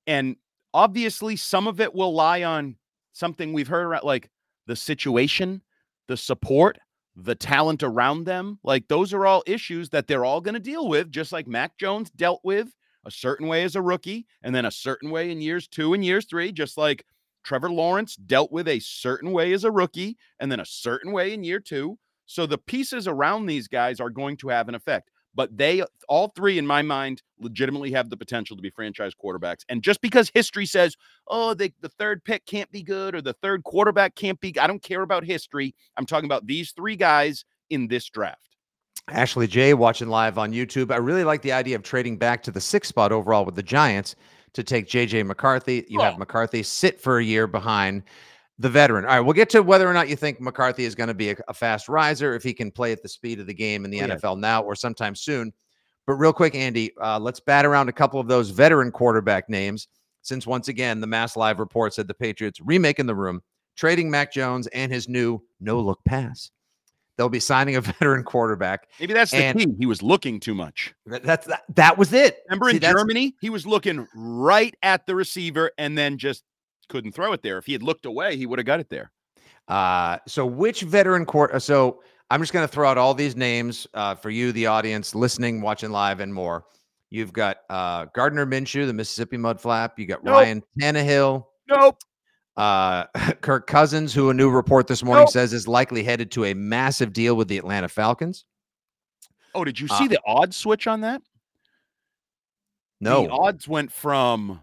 [0.07, 0.37] And
[0.73, 2.77] obviously some of it will lie on
[3.11, 4.29] something we've heard about like
[4.67, 5.61] the situation,
[6.07, 6.77] the support,
[7.23, 8.59] the talent around them.
[8.63, 11.77] Like those are all issues that they're all going to deal with just like Mac
[11.77, 12.69] Jones dealt with
[13.05, 16.03] a certain way as a rookie and then a certain way in years 2 and
[16.03, 17.05] years 3 just like
[17.43, 21.33] Trevor Lawrence dealt with a certain way as a rookie and then a certain way
[21.33, 21.97] in year two.
[22.25, 25.09] So the pieces around these guys are going to have an effect.
[25.35, 29.59] But they, all three, in my mind, legitimately have the potential to be franchise quarterbacks.
[29.69, 30.95] And just because history says,
[31.27, 34.67] oh, they, the third pick can't be good or the third quarterback can't be, I
[34.67, 35.75] don't care about history.
[35.97, 38.57] I'm talking about these three guys in this draft.
[39.07, 40.91] Ashley J watching live on YouTube.
[40.91, 43.63] I really like the idea of trading back to the sixth spot overall with the
[43.63, 44.15] Giants
[44.53, 45.85] to take JJ McCarthy.
[45.87, 46.17] You have Oh.
[46.17, 48.03] McCarthy sit for a year behind
[48.59, 49.05] the veteran.
[49.05, 51.31] All right, we'll get to whether or not you think McCarthy is going to be
[51.31, 53.91] a, a fast riser, if he can play at the speed of the game in
[53.91, 54.15] the Oh, yeah.
[54.17, 55.53] NFL now or sometime soon.
[56.05, 59.87] But real quick, Andy, uh, let's bat around a couple of those veteran quarterback names.
[60.21, 63.41] Since once again, the Mass Live report said the Patriots remaking the room,
[63.77, 66.51] trading Mac Jones and his new no look pass.
[67.15, 68.87] They'll be signing a veteran quarterback.
[68.99, 69.67] Maybe that's the key.
[69.79, 70.93] He was looking too much.
[71.05, 72.39] That- That's that, that was it.
[72.49, 76.43] Remember See, in Germany, he was looking right at the receiver and then just
[76.89, 77.57] couldn't throw it there.
[77.57, 79.11] If he had looked away, he would have got it there.
[79.67, 81.61] Uh, so which veteran court?
[81.61, 85.15] So I'm just going to throw out all these names uh, for you, the audience,
[85.15, 86.65] listening, watching live, and more.
[87.11, 89.91] You've got uh, Gardner Minshew, the Mississippi Mudflap.
[89.97, 90.33] You got Nope.
[90.35, 91.97] Ryan Tannehill, Nope.
[92.57, 93.05] uh,
[93.41, 95.31] Kirk Cousins, who a new report this morning Nope.
[95.31, 98.45] says is likely headed to a massive deal with the Atlanta Falcons.
[99.55, 101.21] Oh, did you Uh, see the odds switch on that?
[103.01, 104.59] No, The odds went from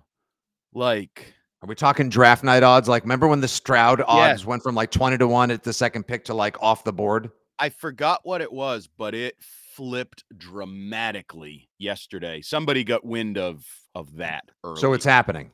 [0.74, 1.32] like
[1.66, 2.88] are we talking draft night odds?
[2.88, 4.46] Like, remember when the Stroud odds Yes.
[4.46, 7.30] went from like 20 to 1 at the second pick to like off the board?
[7.58, 9.34] I forgot what it was, but it
[9.74, 12.40] flipped dramatically yesterday.
[12.42, 14.80] Somebody got wind of of that early.
[14.80, 15.50] So it's happening.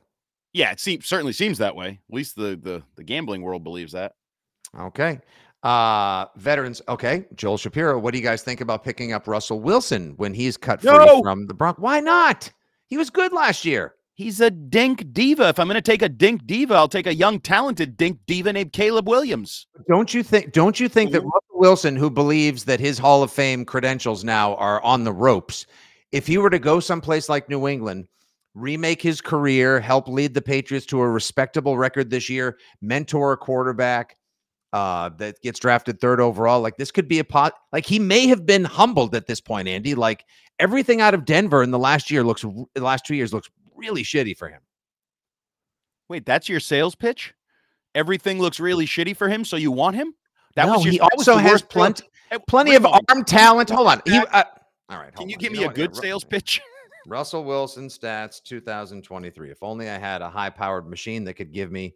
[0.53, 1.87] yeah, it seems certainly seems that way.
[2.09, 4.13] At least the the the gambling world believes that.
[4.77, 5.19] Okay.
[5.63, 6.81] Uh veterans.
[6.89, 7.25] Okay.
[7.35, 10.81] Joel Shapiro, what do you guys think about picking up Russell Wilson when he's cut
[10.81, 11.81] free from the Broncos?
[11.81, 12.51] Why not?
[12.87, 13.95] He was good last year.
[14.15, 15.49] He's a dink diva.
[15.49, 18.53] If I'm going to take a dink diva, I'll take a young, talented dink diva
[18.53, 19.65] named Caleb Williams.
[19.89, 21.31] Don't you think don't you think that Mhm.
[21.31, 25.65] Russell Wilson, who believes that his Hall of Fame credentials now are on the ropes,
[26.11, 28.07] if he were to go someplace like New England,
[28.53, 33.37] remake his career, help lead the Patriots to a respectable record this year, mentor a
[33.37, 34.15] quarterback
[34.73, 37.53] uh, that gets drafted third overall, like this could be a pot.
[37.71, 39.95] Like he may have been humbled at this point, Andy.
[39.95, 40.23] Like
[40.59, 43.49] everything out of Denver in the last year looks, the last two years looks
[43.83, 44.61] really shitty for him.
[46.09, 47.33] Wait, that's your sales pitch?
[47.95, 50.13] Everything looks really shitty for him, so you want him?
[50.55, 52.03] That no, was your, he that was also has plenty,
[52.47, 53.69] plenty of arm talent.
[53.69, 54.01] Hold on.
[54.05, 54.43] He, uh,
[54.89, 55.13] all right.
[55.15, 55.39] Can you on.
[55.39, 55.77] give me a what?
[55.77, 56.61] Yeah, good Ru- sales pitch?
[57.07, 59.51] Russell Wilson stats 2023.
[59.51, 61.95] If only I had a high powered machine that could give me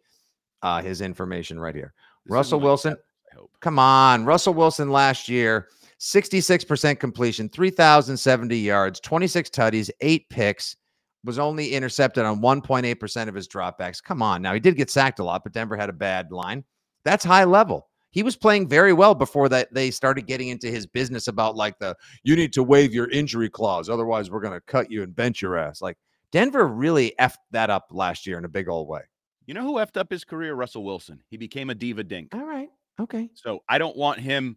[0.62, 1.94] uh, his information right here.
[2.26, 3.00] This Russell Wilson, that,
[3.32, 3.50] I hope.
[3.60, 4.24] come on.
[4.24, 5.68] Russell Wilson last year,
[6.00, 10.76] 66% completion, 3,070 yards, 26 tutties, eight picks,
[11.24, 14.02] was only intercepted on 1.8% of his dropbacks.
[14.02, 14.42] Come on.
[14.42, 16.64] Now, he did get sacked a lot, but Denver had a bad line.
[17.04, 17.88] That's high level.
[18.10, 21.78] He was playing very well before that they started getting into his business about like
[21.78, 25.42] the you need to waive your injury clause, otherwise we're gonna cut you and bench
[25.42, 25.82] your ass.
[25.82, 25.98] Like
[26.32, 29.02] Denver really effed that up last year in a big old way.
[29.46, 30.54] You know who effed up his career?
[30.54, 31.22] Russell Wilson.
[31.28, 32.34] He became a diva dink.
[32.34, 32.68] All right.
[33.00, 33.30] Okay.
[33.34, 34.56] So I don't want him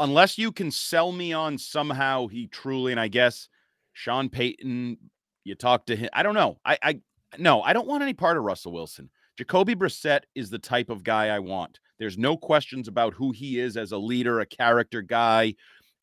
[0.00, 3.48] unless you can sell me on somehow he truly, and I guess
[3.92, 4.98] Sean Payton,
[5.44, 6.08] you talk to him.
[6.12, 6.58] I don't know.
[6.64, 7.00] I, I
[7.38, 9.10] no, I don't want any part of Russell Wilson.
[9.36, 11.80] Jacoby Brissett is the type of guy I want.
[11.98, 15.54] There's no questions about who he is as a leader, a character guy.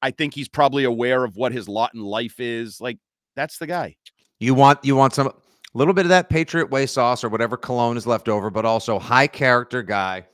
[0.02, 2.82] I think he's probably aware of what his lot in life is.
[2.82, 2.98] Like
[3.36, 3.96] that's the guy.
[4.40, 5.34] You want you want some a
[5.74, 9.00] little bit of that Patriot way sauce or whatever cologne is left over, but also
[9.00, 10.26] high character guy,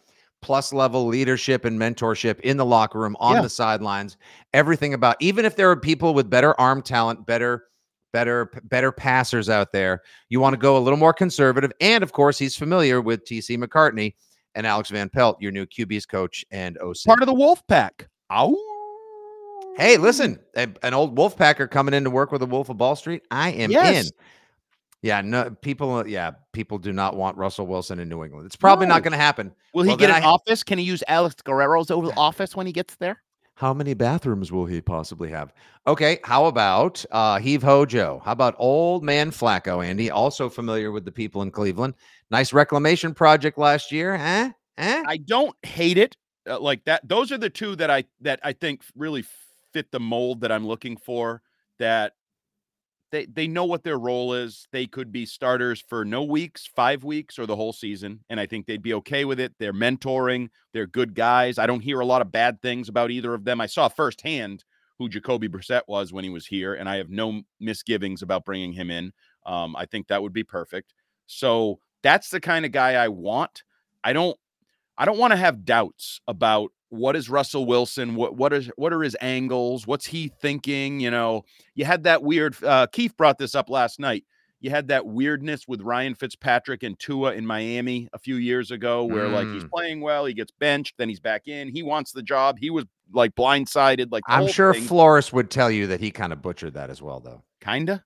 [0.41, 3.41] plus level leadership and mentorship in the locker room, on Yeah.
[3.41, 4.17] the sidelines.
[4.54, 7.65] Everything about even if there are people with better arm talent, better,
[8.17, 11.71] better, better passers out there, you want to go a little more conservative.
[11.82, 14.15] And of course, he's familiar with TC McCartney
[14.56, 16.97] and Alex Van Pelt, your new QB's coach and OC.
[17.06, 18.08] Part of the Wolf Pack.
[18.32, 18.56] Ow.
[19.75, 22.77] Hey, listen, a- an old wolf packer coming in to work with a Wolf of
[22.77, 23.21] Ball Street.
[23.30, 24.08] I am Yes.
[24.08, 24.12] in.
[25.03, 25.93] Yeah, no people.
[25.97, 28.47] Uh, yeah, people do not want Russell Wilson in New England.
[28.47, 28.95] It's probably No.
[28.95, 29.53] not going to happen.
[29.75, 30.63] Will he get an I- office?
[30.63, 33.21] Can he use Alex Guerrero's Oval Office when he gets there?
[33.58, 35.52] How many bathrooms will he possibly have?
[35.88, 38.22] Okay, how about uh Heave Hojo?
[38.24, 40.12] How about old man Flacco, Andy?
[40.12, 41.96] Also familiar with the people in Cleveland.
[42.30, 44.52] Nice reclamation project last year, huh?
[44.78, 45.04] Eh?
[45.08, 46.15] I don't hate it
[46.48, 47.08] uh, like that.
[47.10, 49.26] Those are the two that I that I think really
[49.74, 51.41] fit the mold that I'm looking for.
[51.80, 52.13] That
[53.12, 54.67] they they know what their role is.
[54.72, 58.46] They could be starters for no weeks, five weeks, or the whole season, and I
[58.46, 59.54] think they'd be okay with it.
[59.60, 60.50] They're mentoring.
[60.74, 61.58] They're good guys.
[61.58, 63.62] I don't hear a lot of bad things about either of them.
[63.62, 64.63] I saw firsthand
[65.00, 68.74] who Jacoby Brissett was when he was here, and I have no misgivings about bringing
[68.74, 69.13] him in.
[69.46, 70.93] Um, I think that would be perfect.
[71.28, 73.63] So that's the kind of guy I want.
[74.04, 74.38] I don't
[74.98, 78.93] I don't want to have doubts about what is Russell Wilson, what what is what
[78.93, 81.43] are his angles, what's he thinking, you know.
[81.76, 84.23] You had that weird uh Keith brought this up last night.
[84.60, 89.04] You had that weirdness with Ryan Fitzpatrick and Tua in Miami a few years ago
[89.06, 89.69] where like he's Mm.
[89.69, 92.58] playing well, he gets benched, then he's back in, he wants the job.
[92.60, 94.84] He was like blindsided like I'm sure thing.
[94.84, 97.43] Flores would tell you that he kind of butchered that as well, though.
[97.62, 98.04] kinda.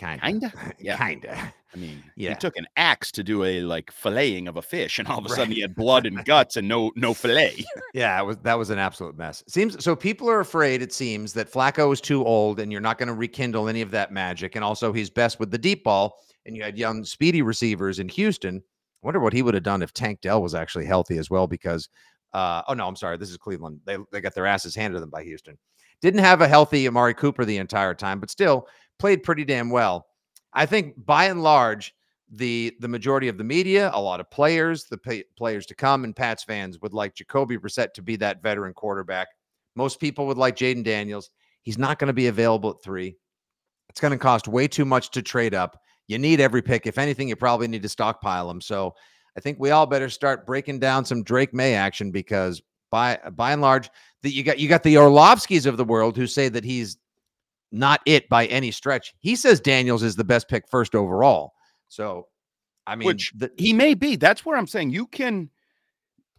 [0.00, 0.20] Kinda.
[0.24, 0.52] Kinda?
[0.80, 0.96] Yeah.
[0.96, 1.54] Kinda.
[1.72, 2.30] I mean, Yeah.
[2.30, 5.26] he took an axe to do a like filleting of a fish, and all of
[5.26, 7.64] a sudden he had blood and guts and no no fillet.
[7.94, 9.44] Yeah, it was that was an absolute mess.
[9.46, 12.98] Seems so people are afraid, it seems, that Flacco is too old and you're not
[12.98, 14.56] going to rekindle any of that magic.
[14.56, 16.16] And also he's best with the deep ball.
[16.46, 18.56] And you had young speedy receivers in Houston.
[18.56, 21.46] I wonder what he would have done if Tank Dell was actually healthy as well,
[21.46, 21.88] because
[22.32, 23.80] uh oh no, I'm sorry, this is Cleveland.
[23.84, 25.56] They they got their asses handed to them by Houston.
[26.02, 28.66] Didn't have a healthy Amari Cooper the entire time, but still
[29.00, 30.06] played pretty damn well.
[30.52, 31.94] I think by and large,
[32.32, 36.04] the the majority of the media, a lot of players, the pay, players to come,
[36.04, 39.28] and Pats fans would like Jacoby Brissett to be that veteran quarterback.
[39.74, 41.30] Most people would like Jayden Daniels.
[41.62, 43.16] He's not going to be available at three.
[43.88, 45.80] It's going to cost way too much to trade up.
[46.06, 46.86] You need every pick.
[46.86, 48.60] If anything, you probably need to stockpile them.
[48.60, 48.94] So
[49.36, 53.52] I think we all better start breaking down some Drake Maye action because by by
[53.52, 53.90] and large,
[54.22, 56.96] that you got you got the Orlovskis of the world who say that he's
[57.72, 59.14] not it by any stretch.
[59.20, 61.52] He says Daniels is the best pick first overall.
[61.88, 62.28] So,
[62.86, 64.16] I mean, Which the, he may be.
[64.16, 65.50] That's where I'm saying you can.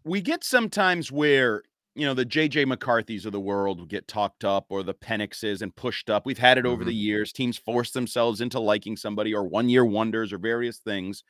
[0.04, 1.64] We get sometimes where
[1.96, 5.76] you know the JJ McCarthy's of the world get talked up, or the Penixes and
[5.76, 6.26] pushed up.
[6.26, 6.98] We've had it over the mm-hmm.
[6.98, 7.32] years.
[7.32, 11.24] Teams force themselves into liking somebody, or one year wonders, or various things.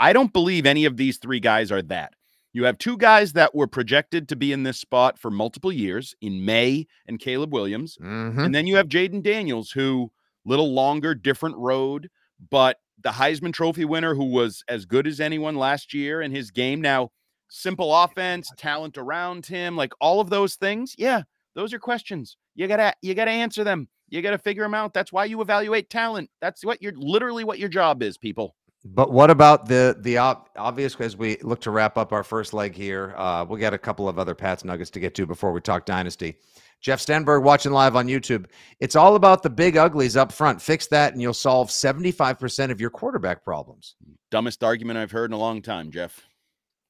[0.00, 2.14] I don't believe any of these three guys are that.
[2.52, 6.14] You have two guys that were projected to be in this spot for multiple years
[6.20, 7.96] in Maye and Caleb Williams.
[8.00, 8.44] Mhm.
[8.46, 10.10] And then you have Jayden Daniels, who
[10.44, 12.08] little longer, different road,
[12.50, 16.50] but the Heisman Trophy winner who was as good as anyone last year in his
[16.50, 16.80] game.
[16.80, 17.10] Now,
[17.48, 20.94] simple offense, talent around him, like all of those things.
[20.98, 21.22] Yeah,
[21.54, 22.36] those are questions.
[22.54, 23.88] You gotta you gotta answer them.
[24.08, 24.94] You gotta figure them out.
[24.94, 26.30] That's why you evaluate talent.
[26.40, 28.56] That's what you're literally what your job is, people.
[28.84, 30.94] But what about the the ob- obvious?
[31.00, 34.08] As we look to wrap up our first leg here, uh, we got a couple
[34.08, 36.36] of other Pats nuggets to get to before we talk dynasty.
[36.80, 38.46] Jeff Stenberg watching live on YouTube.
[38.78, 40.62] It's all about the big uglies up front.
[40.62, 43.96] Fix that, and you'll solve seventy five percent of your quarterback problems.
[44.30, 46.22] Dumbest argument I've heard in a long time, Jeff.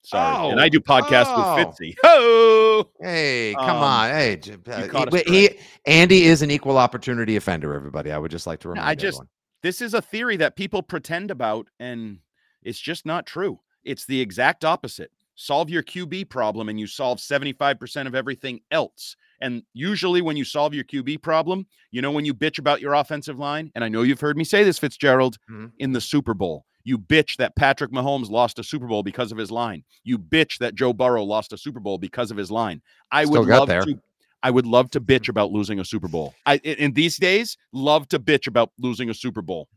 [0.03, 1.57] Sorry, and Oh, I do podcasts oh.
[1.57, 1.94] with Fitzy.
[2.05, 4.11] Oh, Hey, come Um, on.
[4.11, 5.51] Hey, he- he,
[5.87, 8.12] Andy is an equal opportunity offender, everybody.
[8.12, 9.29] I would just like to No, remind I just- everyone.
[9.62, 12.18] This is a theory that people pretend about, and
[12.62, 13.61] it's just not true.
[13.85, 15.11] It's the exact opposite.
[15.35, 19.14] Solve your QB problem, and you solve 75% of everything else.
[19.40, 22.94] And usually, when you solve your QB problem, you know, when you bitch about your
[22.94, 25.71] offensive line, and I know you've heard me say this, Fitzgerald, Mhm.
[25.79, 29.38] in the Super Bowl, you bitch that Patrick Mahomes lost a Super Bowl because of
[29.38, 29.85] his line.
[30.03, 32.83] You bitch that Joe Burrow lost a Super Bowl because of his line.
[33.12, 33.83] I Still would love there.
[33.83, 34.01] to.
[34.42, 36.35] I would love to bitch about losing a Super Bowl.
[36.46, 39.68] I in these days love to bitch about losing a Super Bowl.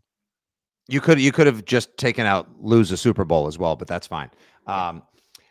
[0.87, 3.87] You could you could have just taken out lose a Super Bowl as well, but
[3.87, 4.29] that's fine.
[4.67, 5.03] Um,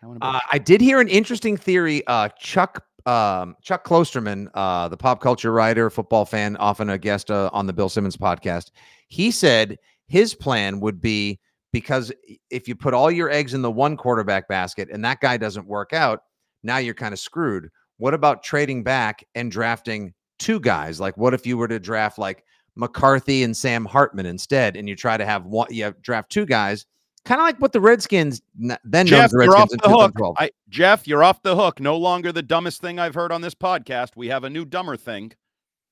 [0.02, 2.06] I uh, I did hear an interesting theory.
[2.06, 7.30] Uh, Chuck um, Chuck Klosterman, uh, the pop culture writer, football fan, often a guest
[7.30, 8.70] uh, on the Bill Simmons podcast.
[9.08, 11.38] He said his plan would be
[11.72, 12.12] because
[12.50, 15.66] if you put all your eggs in the one quarterback basket and that guy doesn't
[15.66, 16.22] work out,
[16.62, 17.70] now you're kind of screwed.
[18.00, 20.98] What about trading back and drafting two guys?
[21.00, 22.44] Like, what if you were to draft like
[22.76, 26.46] McCarthy and Sam Hartman instead, and you try to have one, you have draft two
[26.46, 26.86] guys,
[27.26, 28.40] kind of like what the Redskins
[28.84, 30.34] then Jeff, the you're off the hook.
[30.38, 31.78] I, Jeff, you're off the hook.
[31.78, 34.10] No longer the dumbest thing I've heard on this podcast.
[34.16, 35.32] We have a new dumber thing.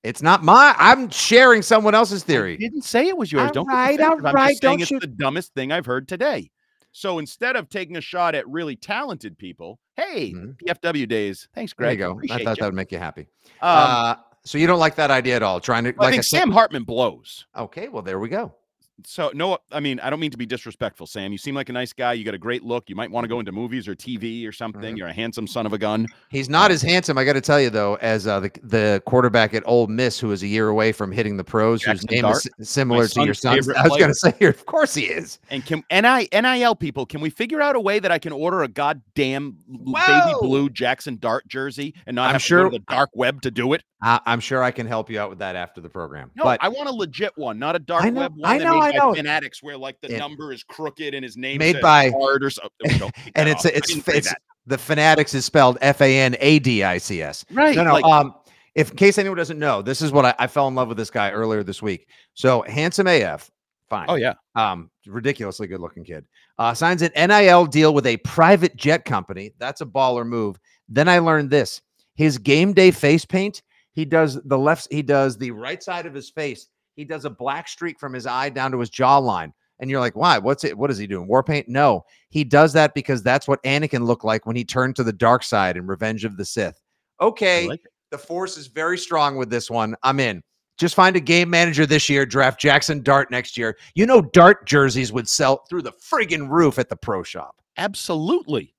[0.02, 0.74] It's not my.
[0.78, 2.56] I'm sharing someone else's I theory.
[2.56, 3.48] didn't say it was yours.
[3.48, 4.26] All don't right, all defensive.
[4.26, 6.50] I'm just saying don't it's you- the dumbest thing I've heard today.
[6.92, 10.56] So instead of taking a shot at really talented people, hey, Mhm.
[10.58, 11.48] PFW days.
[11.54, 12.28] Thanks, There you Greg.
[12.28, 12.34] go.
[12.34, 12.60] I thought you.
[12.62, 13.28] that would make you happy.
[13.60, 15.60] Um, uh, so you don't like that idea at all?
[15.60, 17.46] Trying to I like think a Sam- Sam Hartman blows.
[17.56, 18.54] Okay, well there we go.
[19.04, 21.30] So no, I mean I don't mean to be disrespectful, Sam.
[21.32, 22.14] You seem like a nice guy.
[22.14, 22.88] You got a great look.
[22.90, 24.94] You might want to go into movies or TV or something.
[24.94, 24.98] Mhm.
[24.98, 26.06] You're a handsome son of a gun.
[26.30, 29.54] He's not as handsome, I got to tell you though, as uh, the the quarterback
[29.54, 32.22] at Ole Miss, who is a year away from hitting the pros, Jackson whose name
[32.22, 33.68] Dart, is similar to your son's son's.
[33.78, 35.38] I was going to say here, of course he is.
[35.50, 38.62] And can NI, NIL people, can we figure out a way that I can order
[38.62, 42.76] a goddamn l- baby blue Jackson Dart jersey and not I'm have sure- to go
[42.76, 43.82] to the dark web to do it?
[44.00, 46.30] I, I'm sure I can help you out with that after the program.
[46.36, 48.58] No, but I want a legit one, not a dark I know- web one I
[48.58, 49.14] know, I know.
[49.14, 50.18] fanatics where like the Yeah.
[50.18, 53.10] number is crooked and his name Made by- Hard or something.
[53.34, 53.72] And it's off.
[53.72, 54.34] I it's it's
[54.66, 57.44] the fanatics is spelled F A N A D I C S.
[57.52, 57.74] right.
[57.76, 57.92] No, no.
[57.94, 58.34] like, um,
[58.74, 60.98] if in case anyone doesn't know, this is what I, I fell in love with
[60.98, 62.08] this guy earlier this week.
[62.34, 63.50] So handsome AF,
[63.88, 64.06] fine.
[64.08, 66.26] oh yeah, Um, ridiculously good looking kid.
[66.58, 69.52] Uh, signs an NIL deal with a private jet company.
[69.58, 70.58] That's a baller move.
[70.88, 71.80] Then I learned this:
[72.14, 73.62] his game day face paint.
[73.92, 74.86] He does the left.
[74.92, 76.68] He does the right side of his face.
[76.98, 79.52] He does a black streak from his eye down to his jawline.
[79.78, 80.36] And you're like, why?
[80.36, 80.76] What's it?
[80.76, 81.28] What is he doing?
[81.28, 81.68] War paint?
[81.68, 85.12] No, he does that because that's what Anakin looked like when he turned to the
[85.12, 86.82] dark side in Revenge of the Sith.
[87.20, 89.94] Okay, like the force is very strong with this one.
[90.02, 90.42] I'm in.
[90.76, 93.78] Just find a game manager this year, draft Jackson Dart next year.
[93.94, 97.54] You know, Dart jerseys would sell through the friggin' roof at the pro shop.
[97.76, 98.74] absolutely.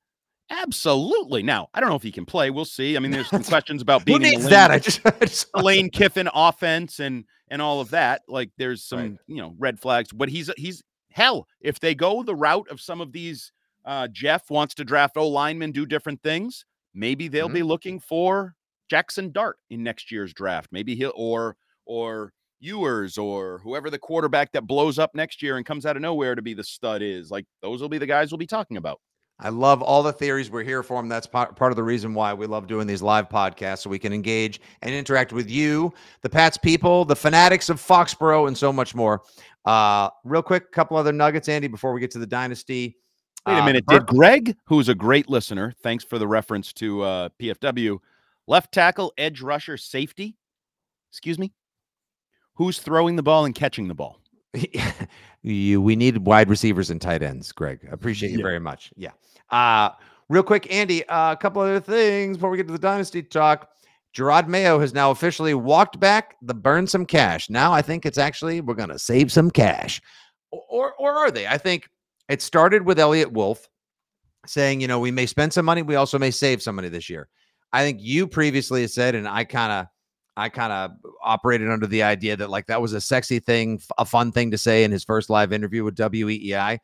[0.50, 1.44] Absolutely.
[1.44, 2.50] Now, I don't know if he can play.
[2.50, 2.96] We'll see.
[2.96, 4.72] I mean, there's some questions about Who being in the needs Lane- that?
[4.72, 8.22] I just, I just Lane Kiffin offense and and all of that.
[8.28, 10.12] Like there's some, you know, red flags.
[10.12, 11.48] But he's he's hell.
[11.62, 13.52] If they go the route of some of these
[13.86, 17.54] uh Jeff wants to draft O linemen, do different things, maybe they'll Mhm.
[17.54, 18.56] be looking for
[18.90, 20.70] Jackson Dart in next year's draft.
[20.72, 25.66] Maybe he'll or or Ewers or whoever the quarterback that blows up next year and
[25.66, 27.32] comes out of nowhere to be the stud is.
[27.32, 29.00] Like those will be the guys we'll be talking about.
[29.42, 30.52] I love all the theories.
[30.52, 31.08] We're here for them.
[31.08, 33.98] That's part, part of the reason why we love doing these live podcasts so we
[34.00, 38.74] can engage and interact with you, the Pats people, the fanatics of Foxborough, and so
[38.74, 39.22] much more.
[39.66, 42.98] Uh, real quick, a couple other nuggets, Andy, before we get to the dynasty.
[43.48, 43.86] Wait a Uh, minute.
[43.86, 47.98] Bur- Did Greg, who's a great listener, thanks for the reference to uh, PFW,
[48.48, 50.36] left tackle, edge rusher, safety?
[51.12, 51.54] Excuse me?
[52.56, 54.20] Who's throwing the ball and catching the ball?
[55.44, 57.88] you we need wide receivers and tight ends, Greg.
[57.92, 58.44] Appreciate you Yeah.
[58.44, 58.92] very much.
[58.98, 59.12] Yeah.
[59.52, 59.90] Uh
[60.30, 63.70] real quick, Andy, uh, a couple other things before we get to the dynasty talk.
[64.16, 67.50] Jerod Mayo has now officially walked back the burn some cash.
[67.50, 70.02] Now I think it's actually we're gonna save some cash.
[70.52, 71.48] Or or, or are they?
[71.48, 71.90] I think
[72.28, 73.68] it started with Eliot Wolf
[74.46, 77.10] saying, you know, we may spend some money, we also may save some money this
[77.10, 77.28] year.
[77.72, 79.88] I think you previously said, and I kind of
[80.38, 84.06] I kind of operated under the idea that like that was a sexy thing, a
[84.06, 86.80] fun thing to say in his first live interview with WEEI.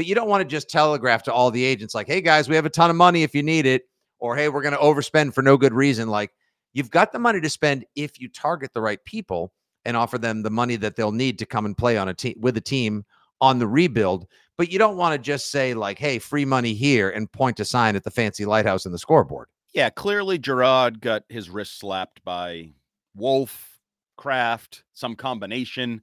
[0.00, 2.56] But you don't want to just telegraph to all the agents like, "Hey guys, we
[2.56, 3.82] have a ton of money if you need it,"
[4.18, 6.32] or "Hey, we're going to overspend for no good reason." Like
[6.72, 9.52] you've got the money to spend if you target the right people
[9.84, 12.34] and offer them the money that they'll need to come and play on a team
[12.40, 13.04] with a team
[13.42, 14.26] on the rebuild.
[14.56, 17.66] But you don't want to just say like, "Hey, free money here," and point a
[17.66, 19.48] sign at the fancy lighthouse in the scoreboard.
[19.74, 22.70] Yeah, clearly Jerod got his wrist slapped by
[23.14, 23.78] Wolf,
[24.16, 26.00] Kraft, some combination.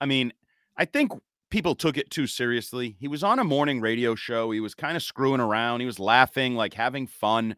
[0.00, 0.32] I mean,
[0.76, 1.10] I think
[1.50, 2.96] people took it too seriously.
[2.98, 4.50] He was on a morning radio show.
[4.50, 5.80] He was kind of screwing around.
[5.80, 7.56] He was laughing, like having fun.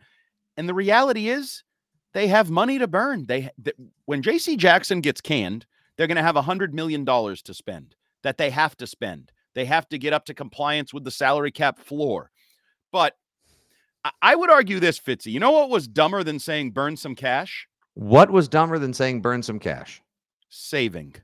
[0.56, 1.62] And the reality is,
[2.14, 3.26] they have money to burn.
[3.26, 4.56] They, th- when J.C.
[4.56, 5.66] Jackson gets canned,
[5.96, 9.32] they're going to have a hundred million dollars to spend that they have to spend.
[9.54, 12.30] They have to get up to compliance with the salary cap floor.
[12.90, 13.16] But
[14.04, 15.32] I, I would argue this, Fitzy.
[15.32, 17.66] You know what was dumber than saying burn some cash?
[17.94, 20.02] What was dumber than saying burn some cash?
[20.48, 21.14] Saving.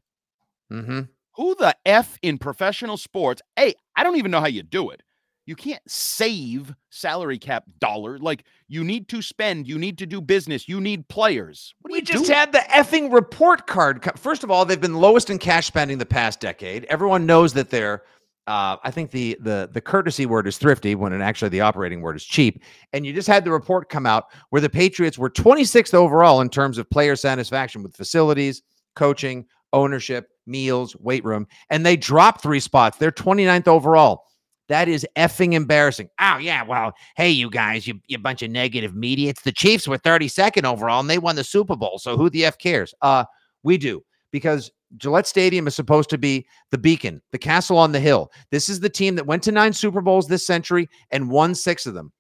[0.71, 1.01] Mm-hmm.
[1.39, 3.41] Who the F in professional sports?
[3.57, 5.03] Hey, I don't even know how you do it.
[5.47, 8.19] You can't save salary cap dollar.
[8.19, 11.75] Like you need to spend, you need to do business, you need players.
[11.81, 12.33] What do We just do?
[12.35, 14.07] had the effing report card.
[14.19, 16.85] First of all, they've been lowest in cash spending the past decade.
[16.91, 18.03] Everyone knows that they're.
[18.47, 22.01] Uh, I think the the the courtesy word is thrifty when it actually the operating
[22.03, 22.63] word is cheap.
[22.93, 26.49] And you just had the report come out where the Patriots were 26th overall in
[26.51, 28.63] terms of player satisfaction with facilities,
[28.97, 32.99] coaching, ownership, meals, weight room, and they dropped three spots.
[32.99, 34.25] They're 29th overall.
[34.69, 36.11] That is effing embarrassing.
[36.21, 36.63] Oh, yeah.
[36.63, 39.31] Well, hey, you guys, you, you bunch of negative media.
[39.31, 41.99] It's the Chiefs were 32nd overall and they won the Super Bowl.
[41.99, 42.95] So who the F cares?
[43.01, 43.25] Uh,
[43.63, 48.01] we do because Gillette Stadium is supposed to be the beacon, the castle on the
[48.01, 48.31] hill.
[48.51, 51.87] This is the team that went to nine Super Bowls this century and won six
[51.87, 52.13] of them.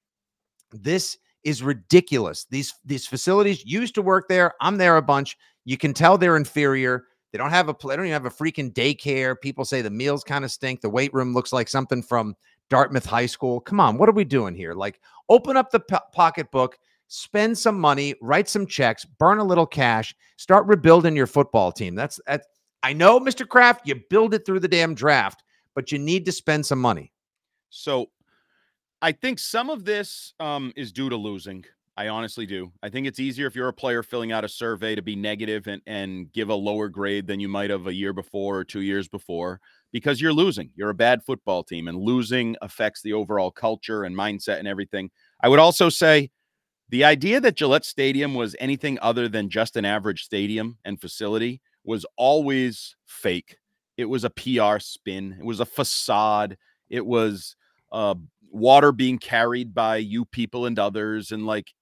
[0.73, 2.47] This is ridiculous.
[2.51, 4.53] These these facilities used to work there.
[4.61, 5.37] I'm there a bunch.
[5.65, 7.05] You can tell they're inferior.
[7.33, 9.41] They don't have a they don't even have a freaking daycare.
[9.41, 10.81] People say the meals kind of stink.
[10.81, 12.35] The weight room looks like something from
[12.71, 13.61] Dartmouth High School.
[13.61, 14.75] Come on, what are we doing here?
[14.75, 19.67] Like, open up the po- pocketbook, spend some money, write some checks, burn a little
[19.67, 21.95] cash, start rebuilding your football team.
[21.95, 22.45] That's that.
[22.83, 23.47] I know, Mr.
[23.47, 25.43] Kraft, you build it through the damn draft,
[25.75, 27.13] but you need to spend some money.
[27.71, 28.11] So
[29.03, 31.65] I think some of this um, is due to losing.
[31.99, 32.71] I honestly do.
[32.81, 35.67] I think it's easier if you're a player filling out a survey to be negative
[35.67, 38.83] and, and give a lower grade than you might have a year before or two
[38.83, 40.71] years before because you're losing.
[40.77, 45.11] You're a bad football team, and losing affects the overall culture and mindset and everything.
[45.43, 46.31] I would also say
[46.89, 51.61] the idea that Gillette Stadium was anything other than just an average stadium and facility
[51.83, 53.57] was always fake.
[53.97, 57.57] It was a PR spin, it was a facade, it was
[57.91, 58.15] uh,
[58.53, 61.33] water being carried by you people and others.
[61.33, 61.75] And like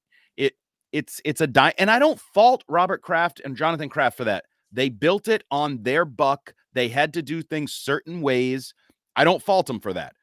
[0.97, 1.75] it's, it's a die.
[1.77, 4.47] And I don't fault Robert Kraft and Jonathan Kraft for that.
[4.73, 6.55] They built it on their buck.
[6.73, 8.73] They had to do things certain ways.
[9.15, 10.15] I don't fault them for that.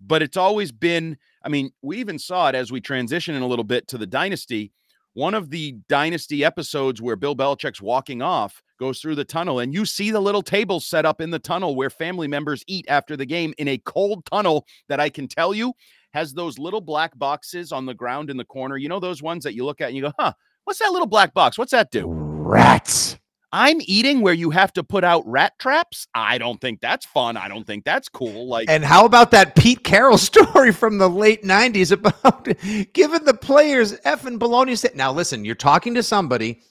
[0.00, 3.46] But it's always been, I mean, we even saw it as we transition in a
[3.46, 4.72] little bit to the dynasty.
[5.12, 9.74] One of the dynasty episodes where Bill Belichick's walking off goes through the tunnel, and
[9.74, 13.18] you see the little tables set up in the tunnel where family members eat after
[13.18, 15.74] the game in a cold tunnel that I can tell you
[16.12, 18.76] has those little black boxes on the ground in the corner.
[18.76, 20.32] You know, those ones that you look at and you go, huh,
[20.64, 21.58] what's that little black box?
[21.58, 22.06] What's that do?
[22.08, 23.16] Rats.
[23.54, 26.06] I'm eating where you have to put out rat traps.
[26.14, 27.36] I don't think that's fun.
[27.36, 28.48] I don't think that's cool.
[28.48, 32.44] Like, And how about that Pete Carroll story from the late 90s about
[32.94, 34.76] giving the players effing baloney?
[34.78, 36.62] Sa- now, listen, you're talking to somebody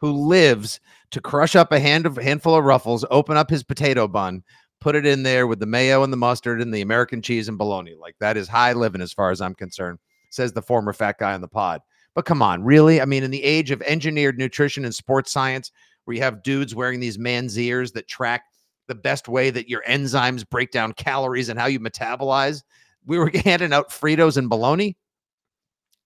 [0.00, 0.78] who lives
[1.10, 4.42] to crush up a hand of handful of ruffles, open up his potato bun,
[4.80, 7.58] put it in there with the mayo and the mustard and the American cheese and
[7.58, 7.94] bologna.
[7.98, 9.98] Like that is high living as far as I'm concerned,
[10.30, 11.80] says the former fat guy on the pod.
[12.14, 13.00] But come on, really?
[13.00, 15.70] I mean, in the age of engineered nutrition and sports science,
[16.04, 18.44] where you have dudes wearing these man's ears that track
[18.86, 22.62] the best way that your enzymes break down calories and how you metabolize.
[23.04, 24.96] We were handing out Fritos and bologna.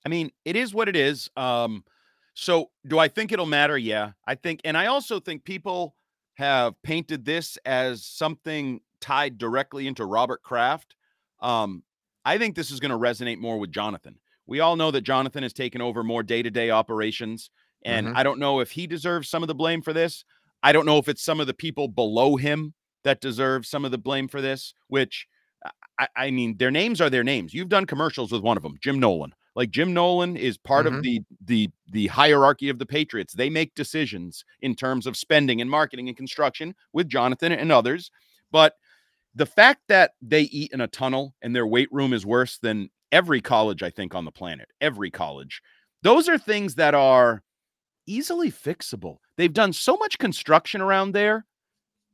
[0.04, 1.30] I mean, it is what it is.
[1.36, 1.84] Um,
[2.34, 3.76] so do I think it'll matter?
[3.76, 5.94] Yeah, I think, and I also think people
[6.40, 10.96] have painted this as something tied directly into Robert Kraft.
[11.40, 11.82] Um,
[12.24, 14.16] I think this is going to resonate more with Jonathan.
[14.46, 17.50] We all know that Jonathan has taken over more day to day operations,
[17.84, 18.16] and Mhm.
[18.16, 20.24] I don't know if he deserves some of the blame for this.
[20.62, 22.74] I don't know if it's some of the people below him
[23.04, 25.26] that deserve some of the blame for this, which
[25.98, 27.52] I, I mean, their names are their names.
[27.52, 29.34] You've done commercials with one of them, Jim Nolan.
[29.60, 30.96] Like Jim Nolan is part Mhm.
[30.96, 33.34] of the the the hierarchy of the Patriots.
[33.34, 38.10] They make decisions in terms of spending and marketing and construction with Jonathan and others.
[38.50, 38.76] But
[39.34, 42.88] the fact that they eat in a tunnel and their weight room is worse than
[43.12, 45.60] every college, I think, on the planet, every college,
[46.00, 47.42] those are things that are
[48.06, 49.18] easily fixable.
[49.36, 51.44] They've done so much construction around there.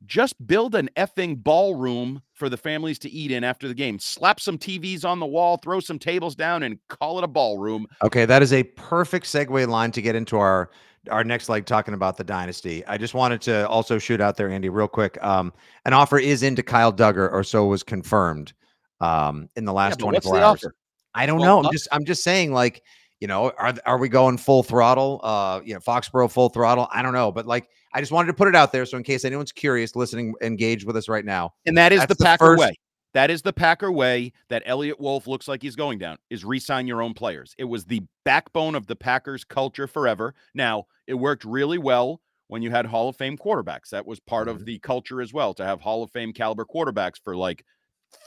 [0.04, 3.98] Just build an effing ballroom for the families to eat in after the game.
[3.98, 7.86] Slap some TVs on the wall, throw some tables down, and call it a ballroom.
[8.04, 10.70] Okay, that is a perfect segue line to get into our
[11.10, 12.84] our next leg talking about the dynasty.
[12.86, 15.22] I just wanted to also shoot out there, Andy, real quick.
[15.22, 15.52] Um,
[15.84, 18.52] an offer is into Kyle Dugger, or so was confirmed
[19.00, 20.64] um, in the last Yeah, 24 hours.
[20.64, 20.74] offer?
[21.14, 21.68] I don't 12 know.
[21.68, 22.82] I'm just I'm just saying, like,
[23.20, 25.20] you know, are are we going full throttle?
[25.22, 26.88] Uh, you know, Foxborough full throttle.
[26.92, 29.02] I don't know, but like, I just wanted to put it out there so in
[29.02, 31.54] case anyone's curious, listening, engage with us right now.
[31.64, 32.74] And that is the Packer first- way.
[33.14, 36.86] That is the Packer way that Eliot Wolf looks like he's going down is re-sign
[36.86, 37.54] your own players.
[37.56, 40.34] It was the backbone of the Packers culture forever.
[40.52, 43.88] Now, it worked really well when you had Hall of Fame quarterbacks.
[43.90, 44.56] That was part Mm-hmm.
[44.56, 47.64] of the culture as well to have Hall of Fame caliber quarterbacks for like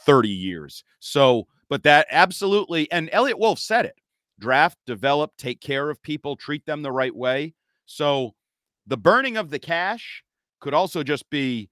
[0.07, 0.83] 30 years.
[0.99, 3.95] So, but that absolutely and Eliot Wolf said it.
[4.39, 7.53] Draft, develop, take care of people, treat them the right way.
[7.85, 8.35] So,
[8.87, 10.23] the burning of the cash
[10.59, 11.69] could also just be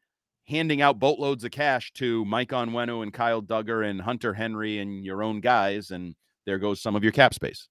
[0.48, 5.04] handing out boatloads of cash to Mike Onwenu and Kyle Dugger and Hunter Henry and
[5.04, 6.16] your own guys, and
[6.46, 7.68] there goes some of your cap space.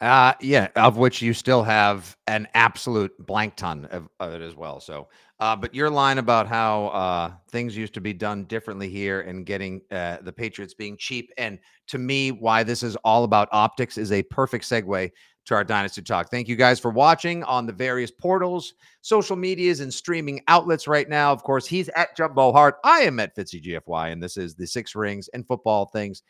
[0.00, 4.56] Uh yeah, of which you still have an absolute blank ton of, of it as
[4.56, 4.80] well.
[4.80, 5.08] So,
[5.40, 9.44] uh, but your line about how uh, things used to be done differently here and
[9.44, 13.98] getting uh, the Patriots being cheap, and to me, why this is all about optics
[13.98, 15.10] is a perfect segue
[15.44, 16.30] to our Dynasty Talk.
[16.30, 18.72] Thank you guys for watching on the various portals,
[19.02, 21.30] social medias, and streaming outlets right now.
[21.30, 22.76] Of course, he's at Jumbo Hart.
[22.84, 26.22] I am at Fitzy GFY, and this is the Six Rings and Football Things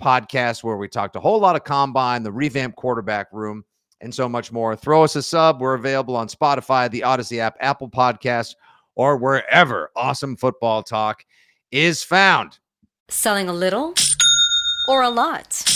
[0.00, 3.64] podcast where we talked a whole lot of combine, the revamped quarterback room,
[4.00, 4.76] and so much more.
[4.76, 5.60] Throw us a sub.
[5.60, 8.54] We're available on Spotify, the Audacy app, Apple Podcasts,
[8.94, 11.24] or wherever awesome football talk
[11.70, 12.58] is found.
[13.08, 13.94] Selling a little
[14.88, 15.75] or a lot?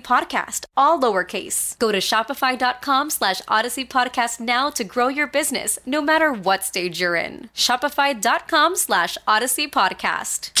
[0.01, 1.77] podcast, all lowercase.
[1.79, 7.01] Go to shopify.com slash audacy podcast now to grow your business, no matter what stage
[7.01, 7.49] you're in.
[7.55, 10.51] Shopify.com slash audacy podcast.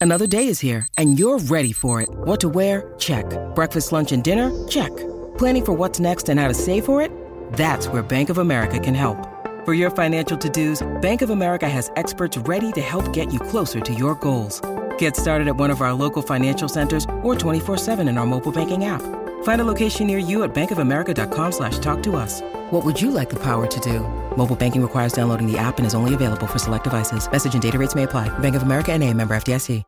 [0.00, 2.08] Another day is here, and you're ready for it.
[2.10, 2.94] What to wear?
[2.98, 3.26] Check.
[3.54, 4.66] Breakfast, lunch, and dinner?
[4.66, 4.96] Check.
[5.36, 7.12] Planning for what's next and how to save for it?
[7.52, 9.18] That's where Bank of America can help.
[9.66, 13.80] For your financial to-dos, Bank of America has experts ready to help get you closer
[13.80, 14.62] to your goals.
[15.00, 18.84] Get started at one of our local financial centers or 24-7 in our mobile banking
[18.84, 19.00] app.
[19.44, 22.42] Find a location near you at bankofamerica.com slash talk to us.
[22.70, 24.00] What would you like the power to do?
[24.36, 27.30] Mobile banking requires downloading the app and is only available for select devices.
[27.30, 28.28] Message and data rates may apply.
[28.40, 29.82] Bank of America and a member FDIC.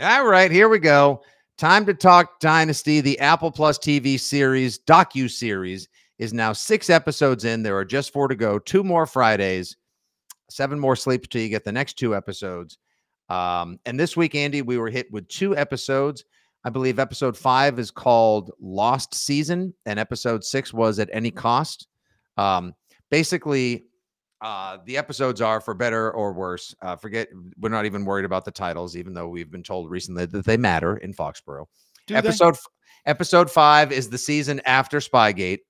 [0.00, 1.20] All right, here we go.
[1.58, 3.02] Time to talk Dynasty.
[3.02, 5.88] The Apple Plus TV series, docu series,
[6.18, 7.62] is now six episodes in.
[7.62, 8.58] There are just four to go.
[8.58, 9.76] Two more Fridays,
[10.48, 12.78] seven more sleeps till you get the next two episodes.
[13.34, 16.24] Um, and this week, Andy, we were hit with two episodes.
[16.64, 21.88] I believe episode five is called Lost Season, and episode six was at any cost.
[22.36, 22.74] Um,
[23.10, 23.86] basically,
[24.40, 26.76] uh, the episodes are for better or worse.
[26.80, 27.28] Uh, forget,
[27.58, 30.56] we're not even worried about the titles, even though we've been told recently that they
[30.56, 31.66] matter in Foxborough.
[32.06, 32.66] Do episode f-
[33.04, 35.60] episode five is the season after Spygate,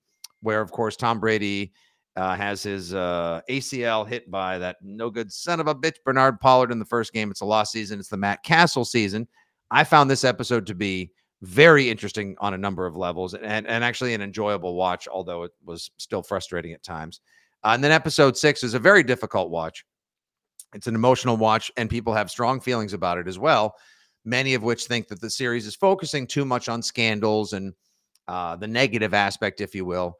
[0.42, 1.72] where of course Tom Brady
[2.16, 6.40] uh, has his uh, ACL hit by that no good son of a bitch Bernard
[6.40, 7.30] Pollard in the first game.
[7.30, 7.98] It's a lost season.
[7.98, 9.26] It's the Matt Cassel season.
[9.70, 11.10] I found this episode to be
[11.42, 15.52] very interesting on a number of levels and, and actually an enjoyable watch, although it
[15.64, 17.20] was still frustrating at times.
[17.64, 19.84] Uh, and then episode six is a very difficult watch.
[20.74, 23.76] It's an emotional watch, and people have strong feelings about it as well.
[24.24, 27.74] Many of which think that the series is focusing too much on scandals and
[28.26, 30.18] uh, the negative aspect, if you will.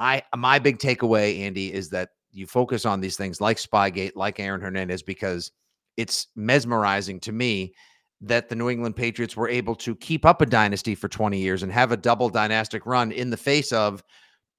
[0.00, 4.40] I my big takeaway, Andy, is that you focus on these things like Spygate, like
[4.40, 5.52] Aaron Hernandez, because
[5.96, 7.74] it's mesmerizing to me
[8.22, 11.62] that the New England Patriots were able to keep up a dynasty for 20 years
[11.62, 14.02] and have a double dynastic run in the face of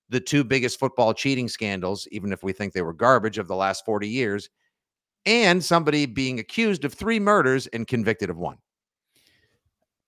[0.10, 3.56] the two biggest football cheating scandals, even if we think they were garbage of the
[3.56, 4.50] last 40 years,
[5.26, 8.58] and somebody being accused of three murders and convicted of one.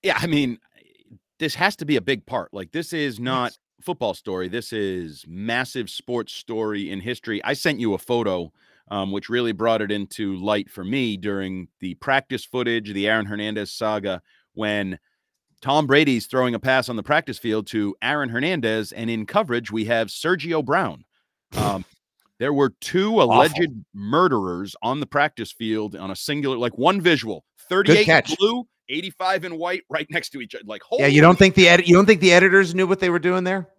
[0.04, 0.60] Yeah, I mean,
[1.40, 2.54] this has to be a big part.
[2.54, 4.48] Like, this is not football story.
[4.48, 7.44] This is massive sports story in history.
[7.44, 8.52] I sent you a photo,
[8.90, 13.26] um, which really brought it into light for me during the practice footage, the Aaron
[13.26, 14.22] Hernandez saga,
[14.54, 15.00] when
[15.62, 19.72] Tom Brady's throwing a pass on the practice field to Aaron Hernandez, and in coverage
[19.72, 21.06] we have Sergio Brown.
[21.56, 21.86] Um,
[22.40, 23.86] there were two alleged Awful.
[23.94, 29.46] murderers on the practice field on a singular, like one visual, 38 in blue, 85
[29.46, 30.66] in white, right next to each other.
[30.66, 33.00] Like, holy Yeah, you don't think the edit you don't think the editors knew what
[33.00, 33.70] they were doing there?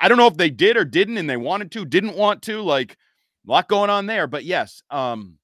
[0.00, 2.60] I don't know if they did or didn't, and they wanted to, didn't want to.
[2.60, 2.96] Like
[3.46, 4.26] a lot going on there.
[4.26, 5.38] But yes, um,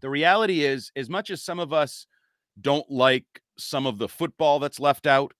[0.00, 2.06] the reality is, as much as some of us
[2.60, 3.24] don't like
[3.58, 5.32] some of the football that's left out,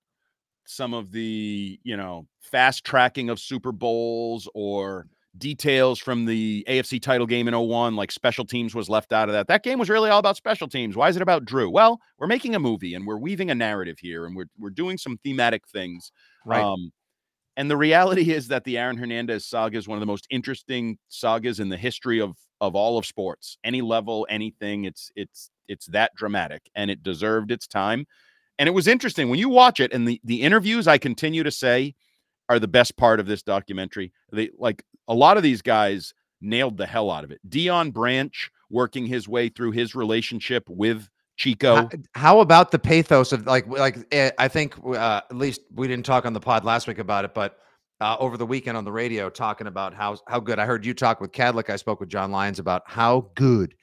[0.65, 5.07] some of the you know fast tracking of Super Bowls or
[5.39, 9.33] details from the AFC title game in 01, like special teams was left out of
[9.33, 9.49] that.
[9.49, 10.95] That game was really all about special teams.
[10.95, 11.71] Why is it about Drew?
[11.71, 14.99] Well, we're making a movie and we're weaving a narrative here and we're we're doing
[14.99, 16.13] some thematic things.
[16.45, 16.63] Right.
[16.63, 16.93] Um,
[17.57, 20.99] and the reality is that the Aaron Hernandez saga is one of the most interesting
[21.09, 23.59] sagas in the history of of all of sports.
[23.65, 28.07] Any level, anything, it's it's it's that dramatic and it deserved its time.
[28.59, 31.51] And it was interesting when you watch it and the the interviews I continue to
[31.51, 31.95] say
[32.49, 34.13] are the best part of this documentary.
[34.33, 37.41] They like a lot of these guys nailed the hell out of it.
[37.49, 41.09] Deion Branch working his way through his relationship with
[41.43, 41.75] Chico.
[41.75, 45.89] How, how about the pathos of like like eh, I think uh, at least we
[45.89, 47.59] didn't talk on the pod last week about it, but
[48.01, 50.95] uh, over the weekend on the radio talking about how how good I heard you
[50.95, 51.69] talk with Cadlick.
[51.69, 53.75] I spoke with John Lyons about how good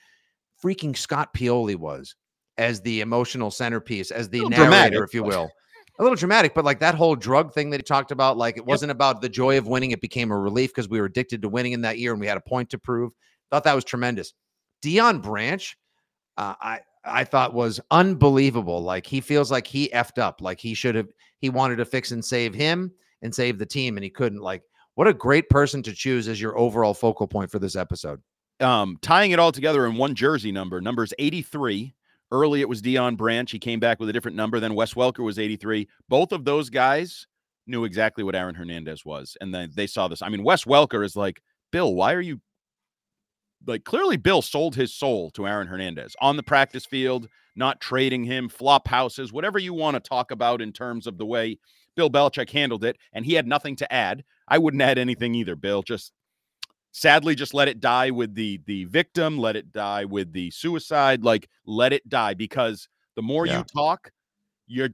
[0.63, 2.15] freaking Scott Pioli was
[2.57, 5.49] as the emotional centerpiece, as the narrator, dramatic, if you will.
[5.99, 8.65] A little dramatic, but like that whole drug thing that he talked about, like it
[8.65, 11.49] wasn't about the joy of winning; it became a relief because we were addicted to
[11.49, 13.11] winning in that year, and we had a point to prove.
[13.51, 14.31] Thought that was tremendous.
[14.81, 15.77] Deion Branch,
[16.37, 18.81] uh, I I thought was unbelievable.
[18.81, 20.41] Like he feels like he effed up.
[20.41, 21.07] Like he should have.
[21.39, 22.91] He wanted to fix and save him
[23.21, 24.41] and save the team, and he couldn't.
[24.41, 24.63] Like
[24.95, 28.21] what a great person to choose as your overall focal point for this episode.
[28.59, 30.81] um, tying it all together in one jersey number.
[30.81, 31.95] Number's 83.
[32.31, 33.49] Early it was Deion Branch.
[33.49, 34.59] He came back with a different number.
[34.59, 35.87] Then Wes Welker was 83.
[36.09, 37.25] Both of those guys
[37.65, 39.37] knew exactly what Aaron Hernandez was.
[39.41, 40.21] And then they saw this.
[40.21, 41.41] I mean, Wes Welker is like,
[41.71, 42.41] Bill, why are you
[43.67, 48.23] like clearly Bill sold his soul to Aaron Hernandez on the practice field, not trading
[48.23, 51.57] him, flop houses, whatever you want to talk about in terms of the way
[51.95, 52.97] Bill Belichick handled it.
[53.13, 54.23] And he had nothing to add.
[54.47, 55.83] I wouldn't add anything either, Bill.
[55.83, 56.13] Just
[56.91, 61.23] sadly just let it die with the the victim let it die with the suicide
[61.23, 63.59] like let it die because the more Yeah.
[63.59, 64.11] you talk
[64.65, 64.89] you're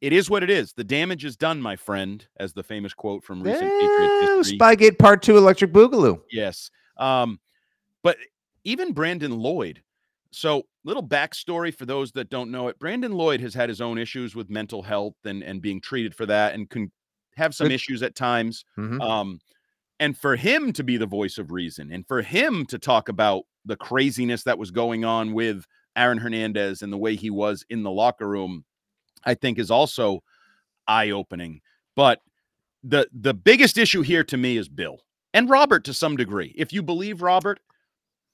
[0.00, 3.22] it is what it is the damage is done my friend as the famous quote
[3.22, 6.22] from recent Patriots Eh, history Spygate Part Two, Electric Boogaloo.
[6.32, 7.38] yes um
[8.06, 8.16] but
[8.64, 9.82] even brandon lloyd
[10.32, 13.98] so little backstory for those that don't know it brandon lloyd has had his own
[13.98, 16.90] issues with mental health and and being treated for that and can
[17.36, 19.00] have some issues at times Mhm.
[19.02, 19.38] um,
[20.00, 23.44] and for him to be the voice of reason and for him to talk about
[23.64, 25.64] the craziness that was going on with
[25.96, 28.64] Aaron Hernandez and the way he was in the locker room,
[29.24, 30.22] I think is also
[30.86, 31.60] eye opening.
[31.94, 32.20] But
[32.82, 34.98] the the biggest issue here to me is Bill
[35.34, 36.54] and Robert to some degree.
[36.56, 37.58] If you believe Robert,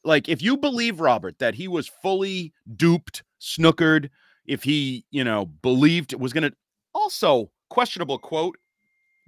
[0.04, 4.10] like if you believe Robert that he was fully duped, snookered,
[4.46, 6.52] if he, you know, believed it was going to
[6.94, 8.56] also questionable quote,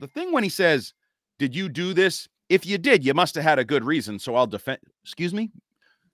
[0.01, 0.93] the thing when he says,
[1.39, 2.29] "Did you do this?
[2.49, 5.51] If you did, you must have had a good reason, so I'll defend." Excuse me?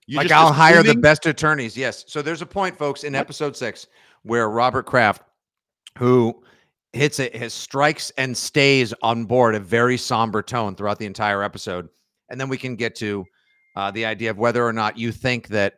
[0.07, 1.77] You like I'll hire the best attorneys.
[1.77, 2.05] Yes.
[2.09, 3.87] So there's a point, folks, in episode six
[4.23, 5.23] where Robert Kraft,
[5.97, 6.43] who
[6.93, 11.43] hits it, his strikes and stays on board a very somber tone throughout the entire
[11.43, 11.89] episode,
[12.29, 13.25] and then we can get to
[13.77, 15.75] uh, the idea of whether or not you think that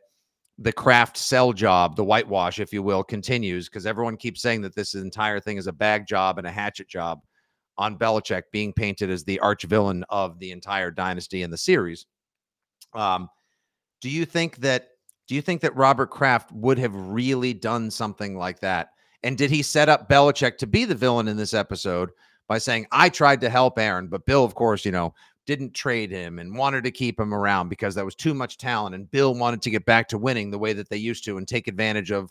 [0.58, 4.74] the Kraft sell job, the whitewash, if you will, continues because everyone keeps saying that
[4.74, 7.20] this entire thing is a bag job and a hatchet job
[7.78, 12.06] on Belichick being painted as the arch villain of the entire dynasty in the series.
[12.94, 13.28] Um,
[14.00, 14.88] do you think that
[15.28, 18.90] do you think that Robert Kraft would have really done something like that?
[19.22, 22.10] And did he set up Belichick to be the villain in this episode
[22.48, 25.14] by saying, I tried to help Aaron, but Bill, of course, you know,
[25.46, 28.94] didn't trade him and wanted to keep him around because that was too much talent.
[28.94, 31.46] And Bill wanted to get back to winning the way that they used to and
[31.46, 32.30] take advantage of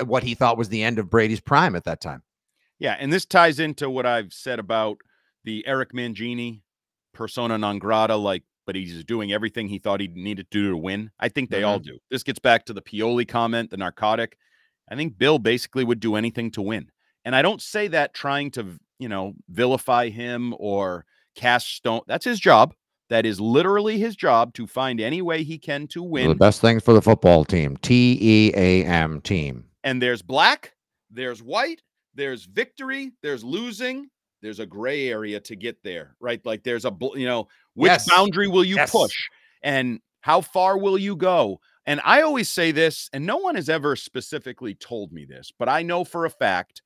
[0.00, 2.22] uh, what he thought was the end of Brady's prime at that time.
[2.78, 4.98] Yeah, and this ties into what I've said about
[5.44, 6.62] the Eric Mangini
[7.14, 10.76] persona non grata, like, but he's doing everything he thought he needed to do to
[10.76, 11.10] win.
[11.20, 11.92] I think they all mm-hmm.
[11.92, 11.98] do.
[12.10, 14.36] This gets back to the Pioli comment, the narcotic.
[14.90, 16.90] I think Bill basically would do anything to win.
[17.24, 21.04] And I don't say that trying to, you know, vilify him or
[21.34, 22.00] cast stone.
[22.06, 22.74] That's his job.
[23.10, 26.28] That is literally his job to find any way he can to win.
[26.28, 29.64] The best things for the football team, T E A M team.
[29.84, 30.72] and there's black,
[31.10, 31.82] there's white,
[32.14, 34.08] there's victory, there's losing.
[34.40, 36.44] there's a gray area to get there, right?
[36.44, 38.08] Like there's a you know, which Yes.
[38.08, 38.90] boundary will you Yes.
[38.90, 39.14] push
[39.62, 41.60] and how far will you go?
[41.86, 45.68] And I always say this, and no one has ever specifically told me this, but
[45.68, 46.82] I know for a fact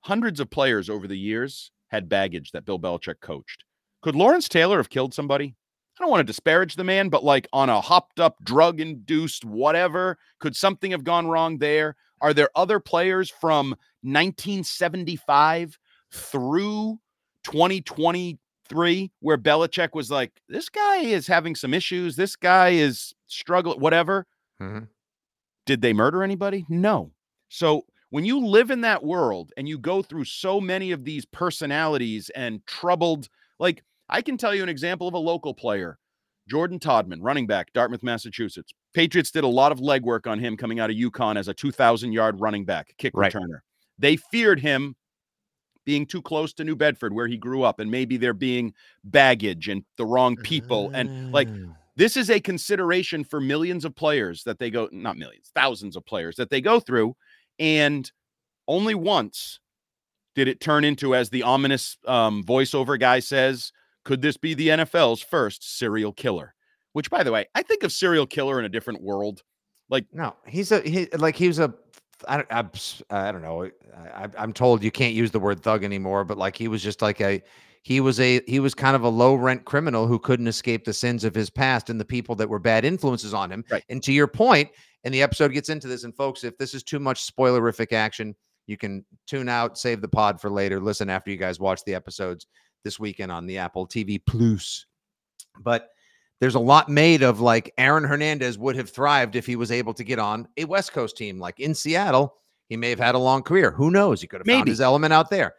[0.00, 3.64] hundreds of players over the years had baggage that Bill Belichick coached.
[4.06, 5.56] Could Lawrence Taylor have killed somebody?
[5.98, 9.44] I don't want to disparage the man, but like on a hopped up, drug induced,
[9.44, 11.96] whatever, could something have gone wrong there?
[12.20, 13.70] Are there other players from
[14.02, 15.76] 1975
[16.12, 17.00] through
[17.42, 23.80] 2023 where Belichick was like, this guy is having some issues, this guy is struggling,
[23.80, 24.24] whatever?
[24.62, 24.84] Mm-hmm.
[25.64, 26.64] Did they murder anybody?
[26.68, 27.10] No.
[27.48, 31.24] So when you live in that world and you go through so many of these
[31.24, 33.28] personalities and troubled,
[33.58, 35.98] like I can tell you an example of a local player,
[36.48, 38.72] Jordan Todman, running back, Dartmouth, Massachusetts.
[38.94, 42.12] Patriots did a lot of legwork on him coming out of UConn as a 2,000
[42.12, 43.32] yard running back, kick Right.
[43.32, 43.60] returner.
[43.98, 44.94] They feared him
[45.84, 49.68] being too close to New Bedford, where he grew up, and maybe there being baggage
[49.68, 50.90] and the wrong people.
[50.94, 51.48] And like,
[51.94, 56.04] this is a consideration for millions of players that they go, not millions, thousands of
[56.04, 57.14] players that they go through.
[57.58, 58.10] And
[58.68, 59.60] only once
[60.34, 63.72] did it turn into, as the ominous um, voiceover guy says,
[64.06, 66.54] could this be the NFL's first serial killer?
[66.92, 69.42] Which, by the way, I think of serial killer in a different world.
[69.90, 71.74] Like, No, he's a he like he was a
[72.26, 73.68] I don't, s- I don't know.
[74.14, 77.02] I, I'm told you can't use the word thug anymore, but like he was just
[77.02, 77.42] like a
[77.82, 80.92] he was a he was kind of a low rent criminal who couldn't escape the
[80.92, 83.64] sins of his past and the people that were bad influences on him.
[83.70, 83.84] Right.
[83.88, 84.70] And to your point,
[85.04, 86.04] and the episode gets into this.
[86.04, 88.34] And folks, if this is too much spoilerific action,
[88.66, 90.80] you can tune out, save the pod for later.
[90.80, 92.46] Listen after you guys watch the episodes
[92.86, 94.86] this weekend on the Apple TV Plus.
[95.58, 95.90] But
[96.40, 99.92] there's a lot made of like Aaron Hernandez would have thrived if he was able
[99.94, 101.40] to get on a West Coast team.
[101.40, 102.36] Like in Seattle,
[102.68, 103.72] he may have had a long career.
[103.72, 104.20] Who knows?
[104.20, 105.54] He could have found his element out there.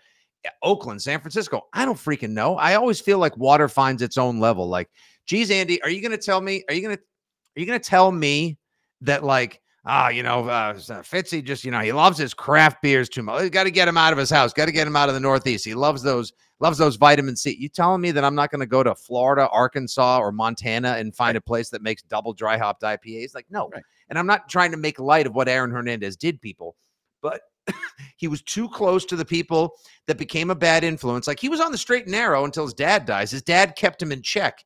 [0.64, 1.68] Oakland, San Francisco.
[1.74, 2.56] I don't freaking know.
[2.56, 4.70] I always feel like water finds its own level.
[4.70, 4.90] Like,
[5.26, 6.64] geez, Andy, are you going to tell me?
[6.70, 7.02] Are you going to?
[7.02, 8.58] Are you going to tell me
[9.02, 9.62] that like?
[9.90, 13.50] Ah, you know, uh, Fitzy just, you know, he loves his craft beers too much.
[13.52, 14.52] Got to get him out of his house.
[14.52, 15.64] Got to get him out of the Northeast.
[15.64, 17.56] He loves those loves those vitamin C.
[17.58, 21.16] You telling me that I'm not going to go to Florida, Arkansas, or Montana and
[21.16, 23.34] find a place that makes double dry hopped IPAs?
[23.34, 23.70] Like, no.
[23.74, 23.84] Right.
[24.10, 26.76] And I'm not trying to make light of what Aaron Hernandez did, people,
[27.22, 27.42] but
[28.18, 29.72] he was too close to the people
[30.08, 31.28] that became a bad influence.
[31.28, 33.32] Like he was on the straight and narrow until his dad dies.
[33.32, 34.66] His dad kept him in check,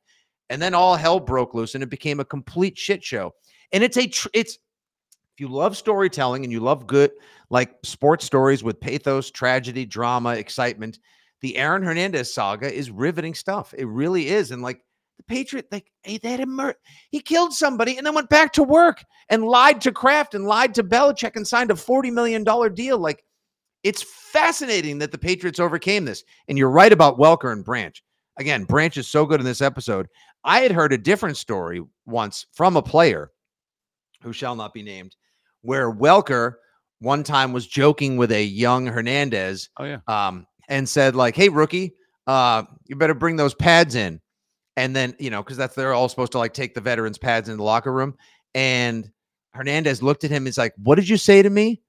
[0.50, 3.32] and then all hell broke loose, and it became a complete shit show.
[3.72, 4.58] And it's a tr- it's
[5.42, 7.10] you love storytelling and you love good
[7.50, 11.00] like sports stories with pathos, tragedy, drama, excitement,
[11.40, 13.74] the Aaron Hernandez saga is riveting stuff.
[13.76, 14.52] It really is.
[14.52, 14.84] And like
[15.16, 16.76] the Patriot, like hey, they had him mur-
[17.10, 20.74] he killed somebody and then went back to work and lied to Kraft and lied
[20.76, 22.98] to Belichick and signed a $40 million deal.
[22.98, 23.24] Like
[23.82, 26.22] it's fascinating that the Patriots overcame this.
[26.46, 28.00] And you're right about Welker and Branch.
[28.38, 30.06] Again, Branch is so good in this episode.
[30.44, 33.32] I had heard a different story once from a player
[34.22, 35.16] who shall not be named,
[35.62, 36.54] where Welker
[37.00, 41.48] one time was joking with a young Hernandez oh yeah, um, and said like, "Hey,
[41.48, 41.94] rookie,
[42.26, 44.20] uh, you better bring those pads in."
[44.76, 47.48] And then you know, because that's they're all supposed to like take the veterans' pads
[47.48, 48.16] in the locker room.
[48.54, 49.10] And
[49.52, 50.46] Hernandez looked at him.
[50.46, 51.82] He's like, "What did you say to me?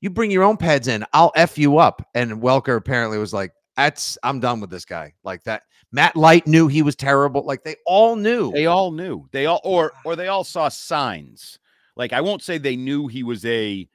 [0.00, 1.04] You bring your own pads in.
[1.12, 5.14] I'll f you up." And Welker apparently was like, "That's I'm done with this guy."
[5.24, 5.62] Like that.
[5.90, 7.46] Matt Light knew he was terrible.
[7.46, 8.52] Like they all knew.
[8.52, 9.26] they all knew.
[9.32, 11.58] They all, or or they all saw signs.
[11.98, 13.88] Like I won't say they knew he was a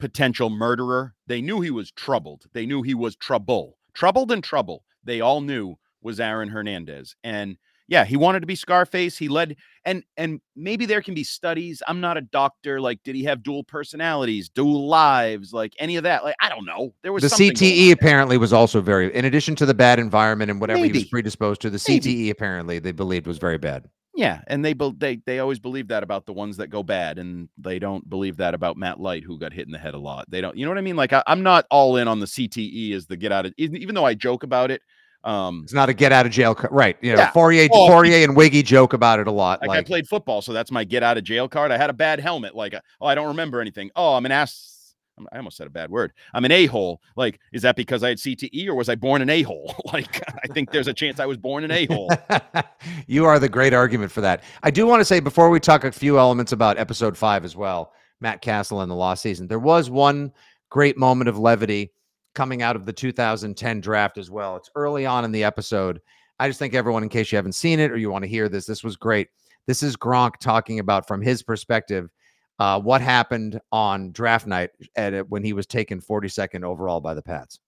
[0.00, 1.14] potential murderer.
[1.26, 2.46] They knew he was troubled.
[2.52, 4.84] They knew he was trouble, troubled and trouble.
[5.04, 7.14] They all knew was Aaron Hernandez.
[7.22, 7.56] And
[7.88, 9.16] yeah, he wanted to be Scarface.
[9.16, 11.82] He led and and maybe there can be studies.
[11.86, 12.80] I'm not a doctor.
[12.80, 16.24] Like, did he have dual personalities, dual lives, like any of that?
[16.24, 16.94] Like, I don't know.
[17.02, 20.60] There was the CTE apparently was also very, in addition to the bad environment and
[20.60, 22.26] whatever he was predisposed to, the Maybe.
[22.28, 23.88] CTE apparently they believed was very bad.
[24.16, 27.50] Yeah, and they they they always believe that about the ones that go bad, and
[27.58, 30.24] they don't believe that about Matt Light, who got hit in the head a lot.
[30.30, 30.96] They don't, you know what I mean?
[30.96, 33.76] Like I, I'm not all in on the CTE as the get out of, even,
[33.76, 34.80] even though I joke about it.
[35.22, 36.96] Um, It's not a get out of jail, ca- right?
[37.02, 37.32] You know, Yeah.
[37.32, 39.60] Fauria, Well, Fauria and Wiggy joke about it a lot.
[39.60, 41.72] like, Like, I played football, so that's my get out of jail card.
[41.72, 42.54] I had a bad helmet.
[42.54, 43.90] Like, uh, oh, I don't remember anything.
[43.96, 44.75] Oh, I'm an ass.
[45.18, 46.12] I'm- almost said a bad word.
[46.34, 47.00] I'm an a hole.
[47.16, 49.74] Like, is that because I had CTE or was I born an a hole?
[49.92, 52.10] like, I think there's a chance I was born an a hole.
[53.06, 54.42] you are the great argument for that.
[54.62, 57.56] I do want to say before we talk a few elements about episode five as
[57.56, 60.32] well, Matt Cassel and the lost season, there was one
[60.70, 61.92] great moment of levity
[62.34, 64.56] coming out of the 2010 draft as well.
[64.56, 66.00] It's early on in the episode.
[66.38, 68.48] I just think everyone, in case you haven't seen it or you want to hear
[68.48, 69.28] this, this was great.
[69.66, 72.10] This is Gronk talking about from his perspective
[72.58, 77.22] uh, what happened on draft night at when he was taken 42nd overall by the
[77.22, 77.60] Pats.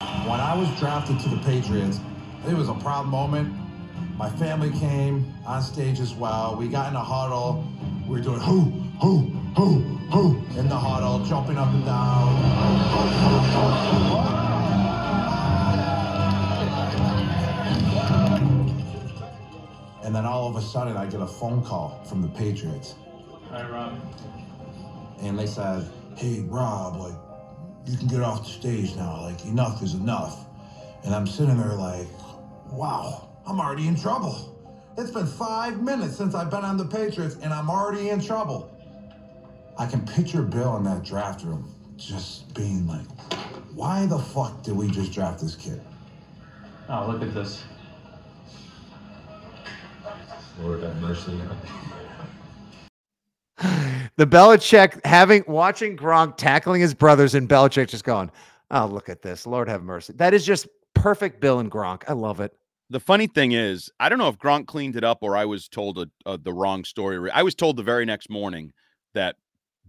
[0.00, 2.00] When I was drafted to the Patriots,
[2.46, 3.54] it was a proud moment.
[4.16, 6.56] My family came on stage as well.
[6.56, 7.66] We got in a huddle.
[8.06, 8.70] We were doing who,
[9.00, 9.22] who,
[9.56, 12.54] who, who in the huddle, jumping up and down.
[20.04, 22.94] And then all of a sudden, I get a phone call from the Patriots.
[23.54, 23.92] Hi, Rob.
[25.20, 25.86] And they said,
[26.16, 27.14] hey, Rob, like,
[27.86, 29.20] you can get off the stage now.
[29.20, 30.44] Like, enough is enough.
[31.04, 32.08] And I'm sitting there like,
[32.72, 34.52] wow, I'm already in trouble.
[34.98, 38.66] It's been five minutes since I've been on the Patriots, and I'm already in trouble.
[39.78, 43.06] I can picture Bill in that draft room just being like,
[43.72, 45.80] why the fuck did we just draft this kid?
[46.88, 47.62] Oh, look at this.
[50.60, 51.40] Lord have mercy.
[54.16, 58.30] The Belichick having watching Gronk tackling his brothers and Belichick just going,
[58.70, 59.46] oh, look at this.
[59.46, 60.12] Lord have mercy.
[60.14, 62.04] That is just perfect Bill and Gronk.
[62.08, 62.56] I love it.
[62.90, 65.68] The funny thing is, I don't know if Gronk cleaned it up or I was
[65.68, 67.30] told a, a, the wrong story.
[67.30, 68.72] I was told the very next morning
[69.14, 69.36] that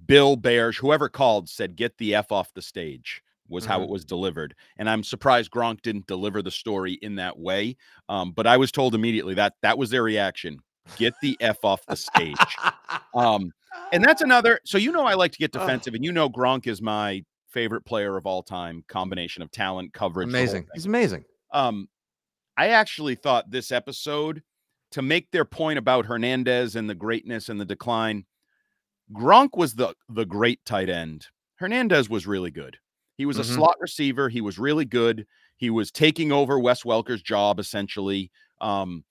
[0.08, 3.74] Bill Bears, whoever called, said, get the F off the stage was mm-hmm.
[3.74, 4.56] how it was delivered.
[4.78, 7.78] And I'm surprised Gronk didn't deliver the story in that way.
[8.10, 10.60] Um, but I was told immediately that that was their reaction.
[10.98, 12.38] Get the F off the stage.
[13.14, 13.52] um,
[13.92, 14.60] and that's another.
[14.66, 17.86] So, you know, I like to get defensive, and you know, Gronk is my favorite
[17.86, 20.28] player of all time, combination of talent, coverage.
[20.28, 20.68] Amazing.
[20.74, 21.24] He's amazing.
[21.54, 21.88] Um,
[22.58, 24.44] I actually thought this episode,
[24.92, 28.26] to make their point about Hernandez and the greatness and the decline,
[29.14, 31.28] Gronk was the the great tight end.
[31.56, 32.78] Hernandez was really good.
[33.18, 33.52] He was mm-hmm.
[33.52, 34.30] a slot receiver.
[34.30, 35.26] He was really good.
[35.58, 38.32] He was taking over Wes Welker's job essentially.
[38.60, 39.04] Um,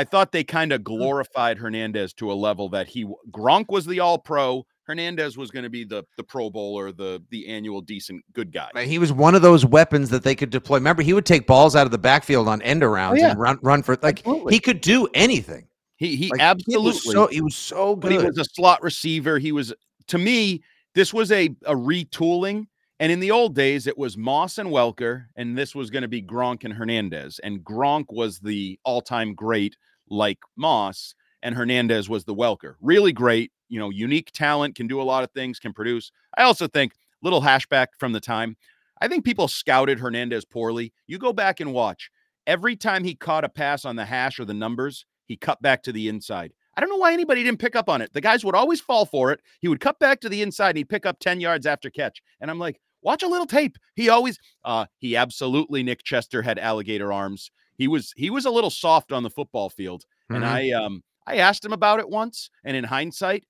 [0.00, 0.84] I thought they kind of hmm.
[0.84, 4.64] glorified Hernandez to a level that he Gronk was the all pro.
[4.84, 8.70] Hernandez was going to be the the Pro Bowler, the the annual decent good guy.
[8.84, 10.76] He was one of those weapons that they could deploy.
[10.76, 13.30] Remember, he would take balls out of the backfield on end oh, arounds oh, yeah.
[13.32, 14.54] and run run for like absolutely.
[14.54, 15.68] he could do anything.
[15.96, 18.08] He he like, absolutely he was, so, he was so good.
[18.08, 19.38] But he was a slot receiver.
[19.38, 19.72] He was
[20.08, 20.62] to me.
[20.94, 22.66] This was a a retooling.
[23.00, 26.08] And in the old days, it was Moss and Welker, and this was going to
[26.08, 27.38] be Gronk and Hernandez.
[27.42, 29.74] And Gronk was the all time great,
[30.10, 32.74] like Moss, and Hernandez was the Welker.
[32.80, 36.10] Really great, you know, unique talent, can do a lot of things, can produce.
[36.36, 36.92] I also think
[37.22, 38.56] little hashback from the time.
[39.00, 40.92] I think people scouted Hernandez poorly.
[41.06, 42.10] You go back and watch.
[42.46, 45.82] Every time he caught a pass on the hash or the numbers, he cut back
[45.84, 46.52] to the inside.
[46.76, 48.12] I don't know why anybody didn't pick up on it.
[48.12, 49.40] The guys would always fall for it.
[49.60, 52.22] He would cut back to the inside and he'd pick up 10 yards after catch.
[52.40, 53.76] And I'm like, watch a little tape.
[53.94, 57.50] He always uh he absolutely Nick Chester had alligator arms.
[57.80, 60.04] He was he was a little soft on the football field.
[60.30, 60.34] Mm-hmm.
[60.34, 63.44] And I um I asked him about it once, and in hindsight,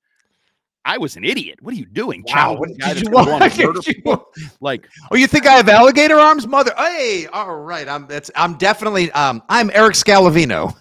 [0.84, 1.60] I was an idiot.
[1.60, 2.22] What are you doing?
[2.28, 2.56] Wow.
[2.56, 3.58] What, did you want?
[3.58, 4.24] You,
[4.60, 6.72] like, oh, you think I have alligator arms, mother?
[6.78, 7.88] Hey, all right.
[7.88, 10.76] I'm that's I'm definitely um I'm Eric Scalavino.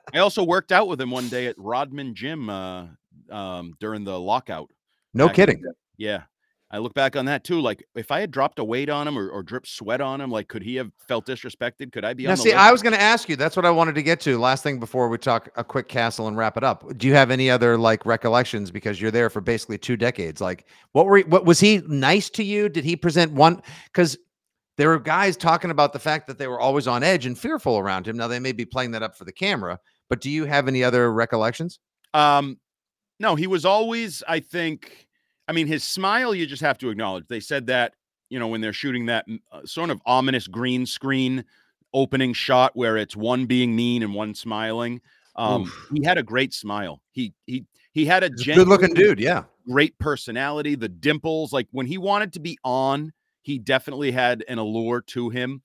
[0.14, 2.86] I also worked out with him one day at Rodman Gym uh
[3.32, 4.70] um during the lockout.
[5.12, 5.60] No kidding.
[5.96, 6.22] Yeah.
[6.72, 7.60] I look back on that too.
[7.60, 10.30] Like if I had dropped a weight on him or, or dripped sweat on him,
[10.30, 11.92] like could he have felt disrespected?
[11.92, 12.24] Could I be?
[12.24, 12.56] Now, see, list?
[12.56, 13.36] I was going to ask you.
[13.36, 14.38] That's what I wanted to get to.
[14.38, 16.96] Last thing before we talk a quick Cassel and wrap it up.
[16.96, 20.40] Do you have any other like recollections because you're there for basically two decades?
[20.40, 22.70] Like, what were what was he nice to you?
[22.70, 23.62] Did he present one?
[23.84, 24.16] Because
[24.78, 27.78] there were guys talking about the fact that they were always on edge and fearful
[27.78, 28.16] around him.
[28.16, 30.82] Now they may be playing that up for the camera, but do you have any
[30.82, 31.78] other recollections?
[32.14, 32.58] Um,
[33.20, 35.06] no, he was always, I think
[35.52, 37.26] I mean, his smile, you just have to acknowledge.
[37.28, 37.92] They said that,
[38.30, 41.44] you know, when they're shooting that uh, sort of ominous green screen
[41.92, 45.02] opening shot where it's one being mean and one smiling.
[45.36, 47.02] Um, he had a great smile.
[47.10, 49.44] He he he had a good looking dude, yeah.
[49.68, 51.52] Great personality, the dimples.
[51.52, 55.60] Like when he wanted to be on, he definitely had an allure to him.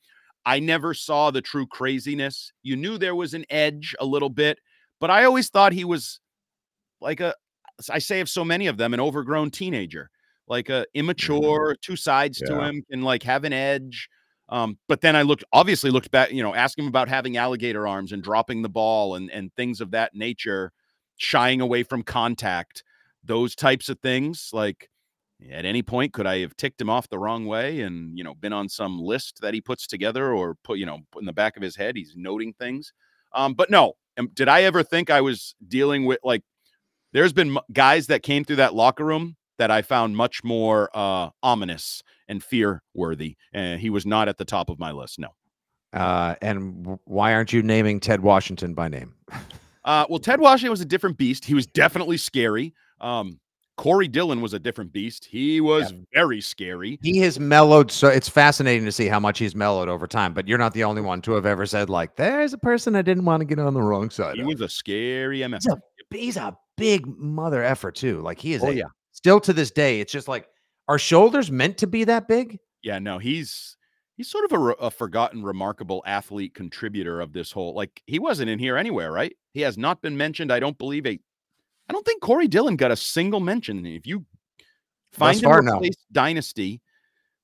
[0.46, 2.52] I never saw the true craziness.
[2.62, 4.60] You knew there was an edge a little bit,
[5.00, 6.20] but I always thought he was
[7.00, 7.36] like a
[7.90, 10.10] I say of so many of them, an overgrown teenager,
[10.48, 11.00] like a mm-hmm.
[11.00, 12.54] immature, two sides yeah.
[12.54, 14.10] to him, and like have an edge.
[14.50, 17.86] Um, but then I looked, obviously looked back, you know, ask him about having alligator
[17.86, 20.72] arms and dropping the ball and and things of that nature,
[21.18, 22.84] shying away from contact,
[23.24, 24.50] those types of things.
[24.54, 24.90] Like
[25.52, 28.34] at any point, could I have ticked him off the wrong way and you know
[28.34, 31.34] been on some list that he puts together or put you know put in the
[31.34, 31.96] back of his head?
[31.96, 32.94] He's noting things.
[33.34, 33.94] Um, but no,
[34.34, 36.44] did I ever think I was dealing with like
[37.14, 41.30] there's been guys that came through that locker room that I found much more uh,
[41.42, 43.36] ominous and fear worthy.
[43.54, 45.20] And he was not at the top of my list.
[45.20, 45.30] No.
[45.94, 49.16] Uh, and why aren't you naming Ted Washington by name?
[49.86, 51.46] uh, well, Ted Washington was a different beast.
[51.46, 52.74] He was definitely scary.
[53.02, 53.40] Um,
[53.78, 55.26] Corey Dillon was a different beast.
[55.26, 56.00] He was yeah.
[56.12, 56.98] very scary.
[57.04, 57.92] He has mellowed.
[57.92, 60.34] So it's fascinating to see how much he's mellowed over time.
[60.34, 63.04] But you're not the only one to have ever said, like, there's a person I
[63.04, 64.36] didn't want to get on the wrong side.
[64.36, 64.48] He of.
[64.48, 65.62] was a scary MF.
[65.62, 68.22] He's a, he's a big mother effort, too.
[68.22, 68.86] Like, he is oh, a, yeah.
[69.12, 70.48] still to this day, it's just like,
[70.88, 72.60] are shoulders meant to be that big?
[72.82, 73.76] Yeah, no, he's
[74.16, 77.76] he's sort of a, a, forgotten, remarkable athlete contributor of this whole.
[77.76, 79.36] Like he wasn't in here anywhere, right?
[79.54, 80.52] He has not been mentioned.
[80.52, 81.20] I don't believe a.
[81.90, 83.86] I don't think Corey Dillon got a single mention.
[83.86, 84.26] If you
[85.12, 86.82] find him replace Dynasty,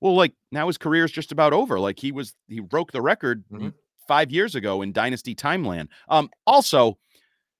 [0.01, 1.79] well, like now his career is just about over.
[1.79, 3.69] Like he was, he broke the record mm-hmm.
[4.07, 5.87] five years ago in Dynasty Timeland.
[6.09, 6.97] Um, also,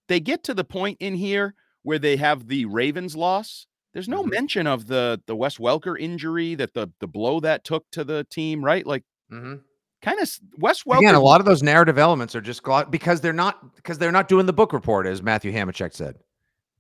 [0.10, 4.22] they get to the point in here where they have the Ravens loss there's no
[4.22, 4.32] mm-hmm.
[4.32, 8.26] mention of the the Wes Welker injury that the the blow that took to the
[8.26, 8.86] team, right?
[8.86, 9.56] Like mm-hmm.
[10.02, 10.98] kind of Wes Welker.
[11.00, 14.28] Again, a lot of those narrative elements are just because they're not because they're not
[14.28, 16.16] doing the book report, as Matthew Hamachek said.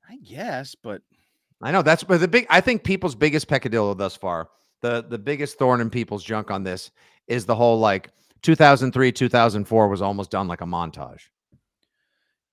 [0.09, 1.01] I guess, but
[1.61, 2.47] I know that's but the big.
[2.49, 4.49] I think people's biggest peccadillo thus far,
[4.81, 6.89] the the biggest thorn in people's junk on this
[7.27, 8.09] is the whole like
[8.41, 11.21] 2003 2004 was almost done like a montage.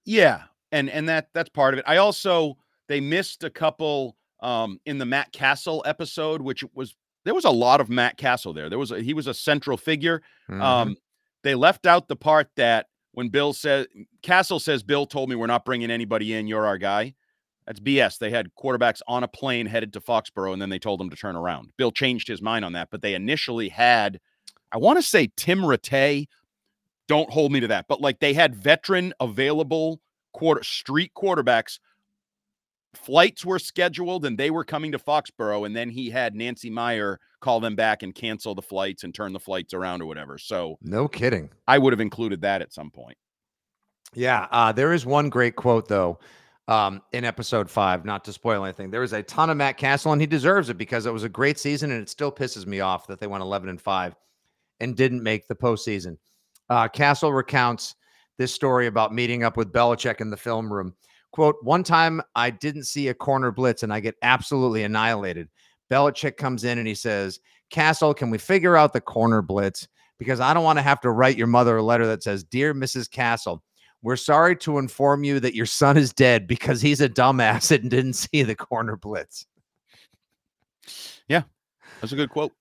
[0.05, 0.43] Yeah,
[0.73, 1.85] and and that that's part of it.
[1.87, 2.57] I also
[2.89, 7.51] they missed a couple um, in the Matt Cassel episode, which was there was a
[7.51, 8.69] lot of Matt Cassel there.
[8.69, 10.23] There was a, he was a central figure.
[10.51, 10.63] Mm-hmm.
[10.63, 10.97] Um,
[11.43, 13.87] they left out the part that when Bill said
[14.23, 16.47] Cassel says Bill told me we're not bringing anybody in.
[16.47, 17.15] You're our guy.
[17.67, 18.19] That's BS.
[18.19, 21.17] They had quarterbacks on a plane headed to Foxborough, and then they told them to
[21.17, 21.71] turn around.
[21.77, 24.19] Bill changed his mind on that, but they initially had,
[24.73, 26.27] I want to say Tim Rattay.
[27.07, 30.01] Don't hold me to that, but like they had veteran available
[30.33, 31.79] quarter street quarterbacks
[32.95, 37.21] flights were scheduled and they were coming to Foxborough, and then he had Nancy Meyer
[37.41, 40.39] call them back and cancel the flights and turn the flights around or whatever.
[40.39, 41.51] So no kidding.
[41.69, 43.17] I would have included that at some point.
[44.13, 46.19] Yeah, uh, there is one great quote though
[46.67, 48.05] um, in episode five.
[48.05, 50.77] Not to spoil anything, there was a ton of Matt Cassel, and he deserves it
[50.77, 53.43] because it was a great season, and it still pisses me off that they went
[53.43, 54.15] eleven and five
[54.81, 56.17] and didn't make the postseason.
[56.69, 57.95] Uh, Cassel recounts
[58.41, 60.95] this story about meeting up with Belichick in the film room
[61.33, 65.49] Quote, one time I didn't see a corner blitz and I get absolutely annihilated.
[65.91, 69.87] Belichick comes in and he says, Cassel, can we figure out the corner blitz?
[70.19, 72.75] Because I don't want to have to write your mother a letter that says, Dear
[72.75, 73.09] Mrs.
[73.11, 73.63] Cassel,
[74.03, 77.89] we're sorry to inform you that your son is dead because he's a dumbass and
[77.91, 79.47] didn't see the corner blitz.
[81.29, 81.43] Yeah,
[82.01, 82.53] that's a good quote.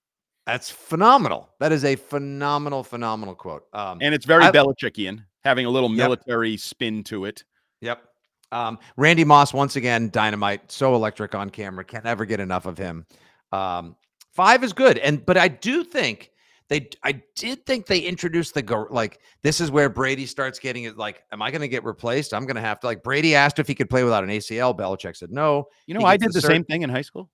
[0.45, 1.49] That's phenomenal.
[1.59, 3.63] That is a phenomenal, phenomenal quote.
[3.73, 6.59] Um, and it's very I, Belichickian, having a little military yep.
[6.59, 7.43] spin to it.
[7.81, 8.03] Yep.
[8.51, 11.83] Um, Randy Moss, once again, dynamite, so electric on camera.
[11.83, 13.05] Can't ever get enough of him.
[13.51, 13.95] Um,
[14.31, 16.31] five is good, and but I do think
[16.69, 20.83] they, I did think they introduced the go like this is where Brady starts getting
[20.83, 20.97] it.
[20.97, 22.33] Like, am I going to get replaced?
[22.33, 24.77] I'm going to have to like Brady asked if he could play without an ACL.
[24.77, 25.67] Belichick said no.
[25.87, 27.29] You know, I did the, the same thing in high school.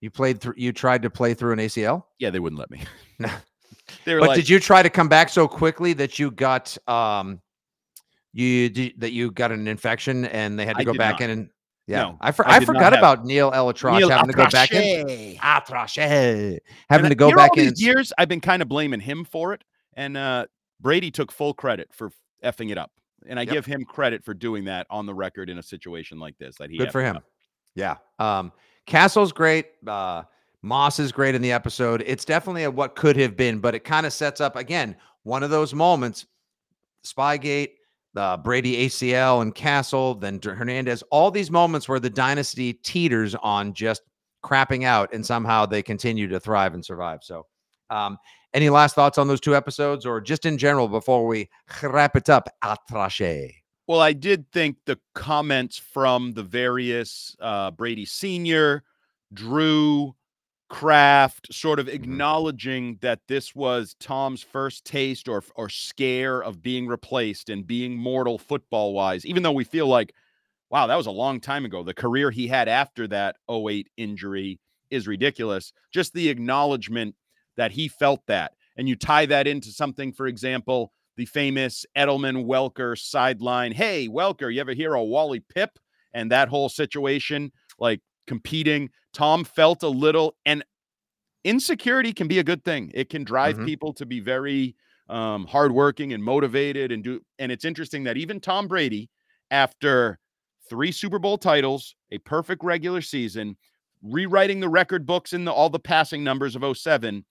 [0.00, 0.54] You played through.
[0.56, 2.04] You tried to play through an ACL.
[2.18, 2.82] Yeah, they wouldn't let me.
[4.04, 6.76] they were but like, did you try to come back so quickly that you got
[6.88, 7.40] um
[8.32, 8.68] you
[8.98, 11.22] that you got an infection and they had to I go back not.
[11.22, 11.50] in and
[11.86, 14.26] yeah, no, I, for, I, I forgot about Neil ElAttrache having Atrache.
[14.26, 15.36] to go back in.
[15.38, 16.58] Atrache.
[16.90, 17.72] Having and to go back in.
[17.76, 19.64] Years I've been kind of blaming him for it,
[19.94, 20.46] and uh,
[20.80, 22.12] Brady took full credit for
[22.44, 22.92] effing it up,
[23.26, 23.54] and I yep.
[23.54, 26.56] give him credit for doing that on the record in a situation like this.
[26.58, 27.16] That he good for him.
[27.16, 27.24] Up.
[27.74, 27.96] Yeah.
[28.18, 28.52] Um,
[28.84, 29.68] Cassel's great.
[29.86, 30.24] Uh,
[30.62, 32.02] Moss is great in the episode.
[32.06, 35.42] It's definitely a what could have been, but it kind of sets up again one
[35.42, 36.26] of those moments.
[37.06, 37.70] Spygate,
[38.16, 43.72] uh, Brady ACL and Cassel, then Hernandez, all these moments where the dynasty teeters on
[43.72, 44.02] just
[44.44, 47.20] crapping out and somehow they continue to thrive and survive.
[47.22, 47.46] So,
[47.90, 48.18] um,
[48.54, 51.48] any last thoughts on those two episodes or just in general before we
[51.82, 52.48] wrap it up?
[52.64, 53.54] Atrache.
[53.86, 58.84] Well, I did think the comments from the various uh, Brady Sr.,
[59.32, 60.14] Drew,
[60.68, 61.94] Kraft sort of mm-hmm.
[61.94, 67.96] acknowledging that this was Tom's first taste or or scare of being replaced and being
[67.96, 70.14] mortal football wise, even though we feel like,
[70.70, 71.82] wow, that was a long time ago.
[71.82, 74.60] The career he had after that 08 injury
[74.90, 75.72] is ridiculous.
[75.92, 77.14] Just the acknowledgement
[77.56, 78.52] that he felt that.
[78.76, 83.72] And you tie that into something, for example, the famous Edelman Welker sideline.
[83.72, 85.70] Hey, Welker, you ever hear of Wally Pipp
[86.14, 87.52] and that whole situation?
[87.78, 88.90] Like competing.
[89.12, 90.64] Tom felt a little, and
[91.42, 92.92] insecurity can be a good thing.
[92.94, 93.64] It can drive mm-hmm.
[93.64, 94.76] people to be very
[95.08, 97.20] um, hardworking and motivated and do.
[97.40, 99.10] And it's interesting that even Tom Brady,
[99.50, 100.20] after
[100.68, 103.56] three Super Bowl titles, a perfect regular season,
[104.02, 107.24] rewriting the record books in the, all the passing numbers of 07,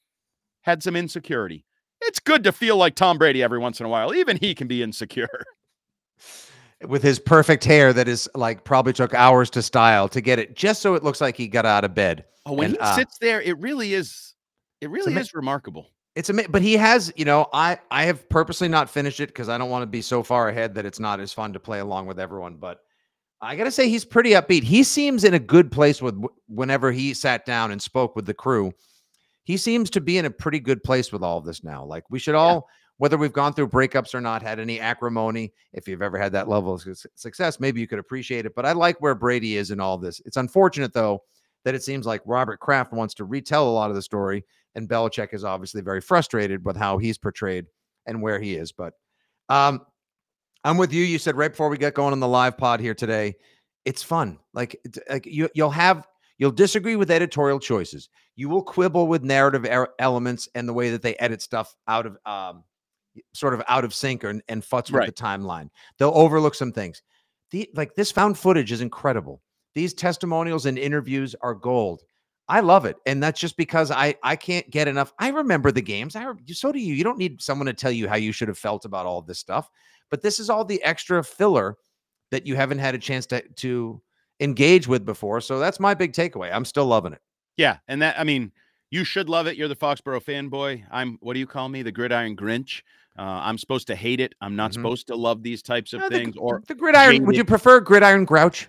[0.61, 1.63] had some insecurity.
[2.01, 4.13] It's good to feel like Tom Brady every once in a while.
[4.13, 5.29] Even he can be insecure.
[6.85, 10.55] with his perfect hair that is like probably took hours to style to get it
[10.55, 12.25] just so it looks like he got out of bed.
[12.45, 14.35] Oh, when And, he uh, sits there, it really is.
[14.79, 15.89] It really is remarkable.
[16.15, 19.49] It's amazing, but he has, you know, I I have purposely not finished it because
[19.49, 21.79] I don't want to be so far ahead that it's not as fun to play
[21.79, 22.55] along with everyone.
[22.57, 22.79] But
[23.41, 24.63] I gotta say, he's pretty upbeat.
[24.63, 28.33] He seems in a good place with whenever he sat down and spoke with the
[28.33, 28.71] crew.
[29.43, 31.85] He seems to be in a pretty good place with all of this now.
[31.85, 32.67] Like we should all,
[32.97, 35.53] whether we've gone through breakups or not, had any acrimony.
[35.73, 36.83] If you've ever had that level of
[37.15, 38.55] success, maybe you could appreciate it.
[38.55, 40.21] But I like where Brady is in all this.
[40.25, 41.23] It's unfortunate though
[41.63, 44.45] that it seems like Robert Kraft wants to retell a lot of the story,
[44.75, 47.65] and Belichick is obviously very frustrated with how he's portrayed
[48.05, 48.71] and where he is.
[48.71, 48.93] But
[49.49, 49.81] um,
[50.63, 51.03] I'm with you.
[51.03, 53.35] You said right before we get going on the live pod here today,
[53.85, 54.39] it's fun.
[54.53, 54.79] Like,
[55.09, 58.09] like you, you'll have you'll disagree with editorial choices.
[58.35, 62.05] You will quibble with narrative er- elements and the way that they edit stuff out
[62.05, 62.63] of um,
[63.33, 65.07] sort of out of sync or, and futz with Right.
[65.07, 65.69] the timeline.
[65.99, 67.01] They'll overlook some things.
[67.51, 69.41] The like this found footage is incredible.
[69.75, 72.01] These testimonials and interviews are gold.
[72.49, 75.13] I love it, and that's just because I I can't get enough.
[75.19, 76.15] I remember the games.
[76.15, 76.93] I so do you.
[76.93, 79.39] You don't need someone to tell you how you should have felt about all this
[79.39, 79.69] stuff.
[80.09, 81.75] But this is all the extra filler
[82.31, 84.01] that you haven't had a chance to to
[84.39, 85.41] engage with before.
[85.41, 86.53] So that's my big takeaway.
[86.53, 87.21] I'm still loving it.
[87.57, 88.51] Yeah, and that I mean,
[88.91, 89.57] you should love it.
[89.57, 90.83] You're the Foxborough fanboy.
[90.91, 91.17] I'm.
[91.21, 91.81] What do you call me?
[91.81, 92.81] The Gridiron Grinch.
[93.17, 94.33] Uh, I'm supposed to hate it.
[94.41, 94.75] I'm not Mhm.
[94.75, 96.35] supposed to love these types of No, things.
[96.35, 97.25] gr- or the gridiron.
[97.25, 98.67] Would jaded- you prefer gridiron grouch?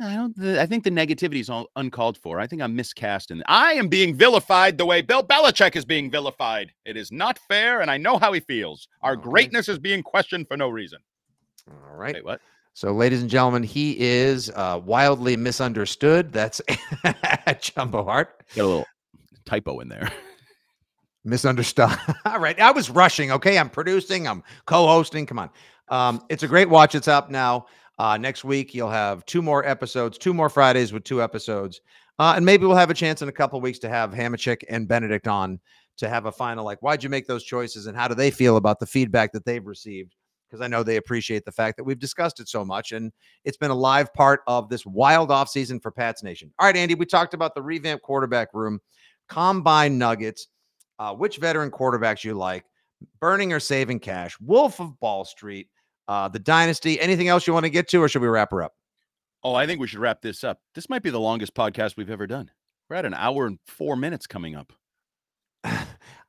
[0.00, 0.36] I don't.
[0.36, 2.40] The, I think the negativity is all uncalled for.
[2.40, 6.10] I think I'm miscast, and I am being vilified the way Bill Belichick is being
[6.10, 6.72] vilified.
[6.84, 8.88] It is not fair, and I know how he feels.
[9.02, 9.22] Our All right.
[9.24, 10.98] greatness is being questioned for no reason.
[11.70, 12.14] All right.
[12.14, 12.40] Wait, what?
[12.74, 16.32] So, ladies and gentlemen, he is uh, wildly misunderstood.
[16.32, 16.60] That's
[17.60, 18.42] Jumbo Hart.
[18.56, 18.86] Got a little
[19.44, 20.10] typo in there.
[21.24, 21.90] Misunderstood.
[22.24, 22.58] All right.
[22.60, 23.30] I was rushing.
[23.32, 23.58] Okay.
[23.58, 25.26] I'm producing, I'm co hosting.
[25.26, 25.50] Come on.
[25.88, 26.94] Um, it's a great watch.
[26.94, 27.66] It's up now.
[27.98, 31.80] Uh, next week, you'll have two more episodes, two more Fridays with two episodes.
[32.18, 34.88] Uh, and maybe we'll have a chance in a couple weeks to have Hamachek and
[34.88, 35.60] Benedict on
[35.98, 38.56] to have a final like, why'd you make those choices and how do they feel
[38.56, 40.14] about the feedback that they've received?
[40.48, 43.12] Because I know they appreciate the fact that we've discussed it so much and
[43.44, 46.52] it's been a live part of this wild offseason for Pats Nation.
[46.58, 48.80] All right, Andy, we talked about the revamped quarterback room,
[49.28, 50.48] combine nuggets,
[50.98, 52.64] uh, which veteran quarterbacks you like,
[53.20, 55.68] burning or saving cash, Wolf of Ball Street,
[56.08, 57.00] uh, the dynasty.
[57.00, 58.74] Anything else you want to get to, or should we wrap her up?
[59.44, 60.60] Oh, I think we should wrap this up.
[60.74, 62.50] This might be the longest podcast we've ever done.
[62.88, 64.72] We're at an hour and four minutes coming up.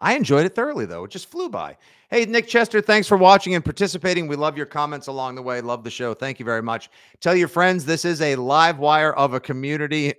[0.02, 1.04] I enjoyed it thoroughly, though.
[1.04, 1.78] It just flew by.
[2.10, 4.28] Hey, Nick Chester, thanks for watching and participating.
[4.28, 5.62] We love your comments along the way.
[5.62, 6.14] Love the show.
[6.14, 6.90] Thank you very much.
[7.22, 10.14] Tell your friends this is a live wire of a community.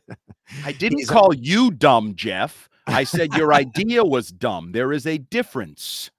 [0.64, 2.68] I didn't call you dumb, Jeff.
[2.86, 4.72] I said your idea was dumb.
[4.72, 6.10] There is a difference.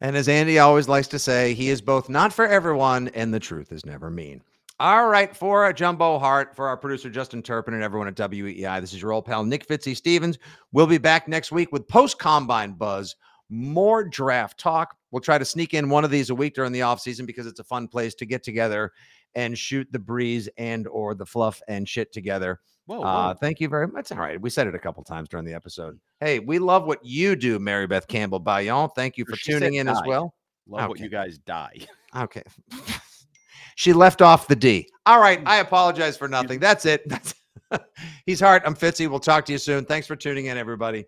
[0.00, 3.40] And as Andy always likes to say, he is both not for everyone and the
[3.40, 4.42] truth is never mean.
[4.78, 8.78] All right, for a Jumbo Hart, for our producer Justin Turpin and everyone at WEEI,
[8.82, 10.38] this is your old pal Nick Fitzy Stevens.
[10.72, 13.16] We'll be back next week with post combine buzz,
[13.48, 14.94] more draft talk.
[15.10, 17.60] We'll try to sneak in one of these a week during the offseason because it's
[17.60, 18.92] a fun place to get together
[19.34, 22.60] and shoot the breeze and or the fluff and shit together.
[22.86, 24.12] Whoa, Uh, thank you very much.
[24.12, 24.40] All right.
[24.40, 25.98] We said it a couple times during the episode.
[26.20, 28.90] Hey, we love what you do, Mary Beth Campbell Bayon.
[28.94, 30.34] Thank you for She tuning in as well.
[30.68, 31.78] Love what you guys die.
[32.14, 32.42] Okay.
[33.74, 34.88] she left off the D.
[35.04, 35.42] All right.
[35.44, 36.58] I apologize for nothing.
[36.58, 37.06] That's it.
[37.06, 37.34] That's
[38.26, 38.62] He's Hart.
[38.64, 39.06] I'm Fitzy.
[39.10, 39.84] We'll talk to you soon.
[39.84, 41.04] Thanks for tuning in, everybody.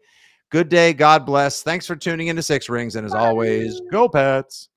[0.51, 0.93] Good day.
[0.93, 1.63] God bless.
[1.63, 2.97] Thanks for tuning in to Six Rings.
[2.97, 4.69] And as always, go Pats.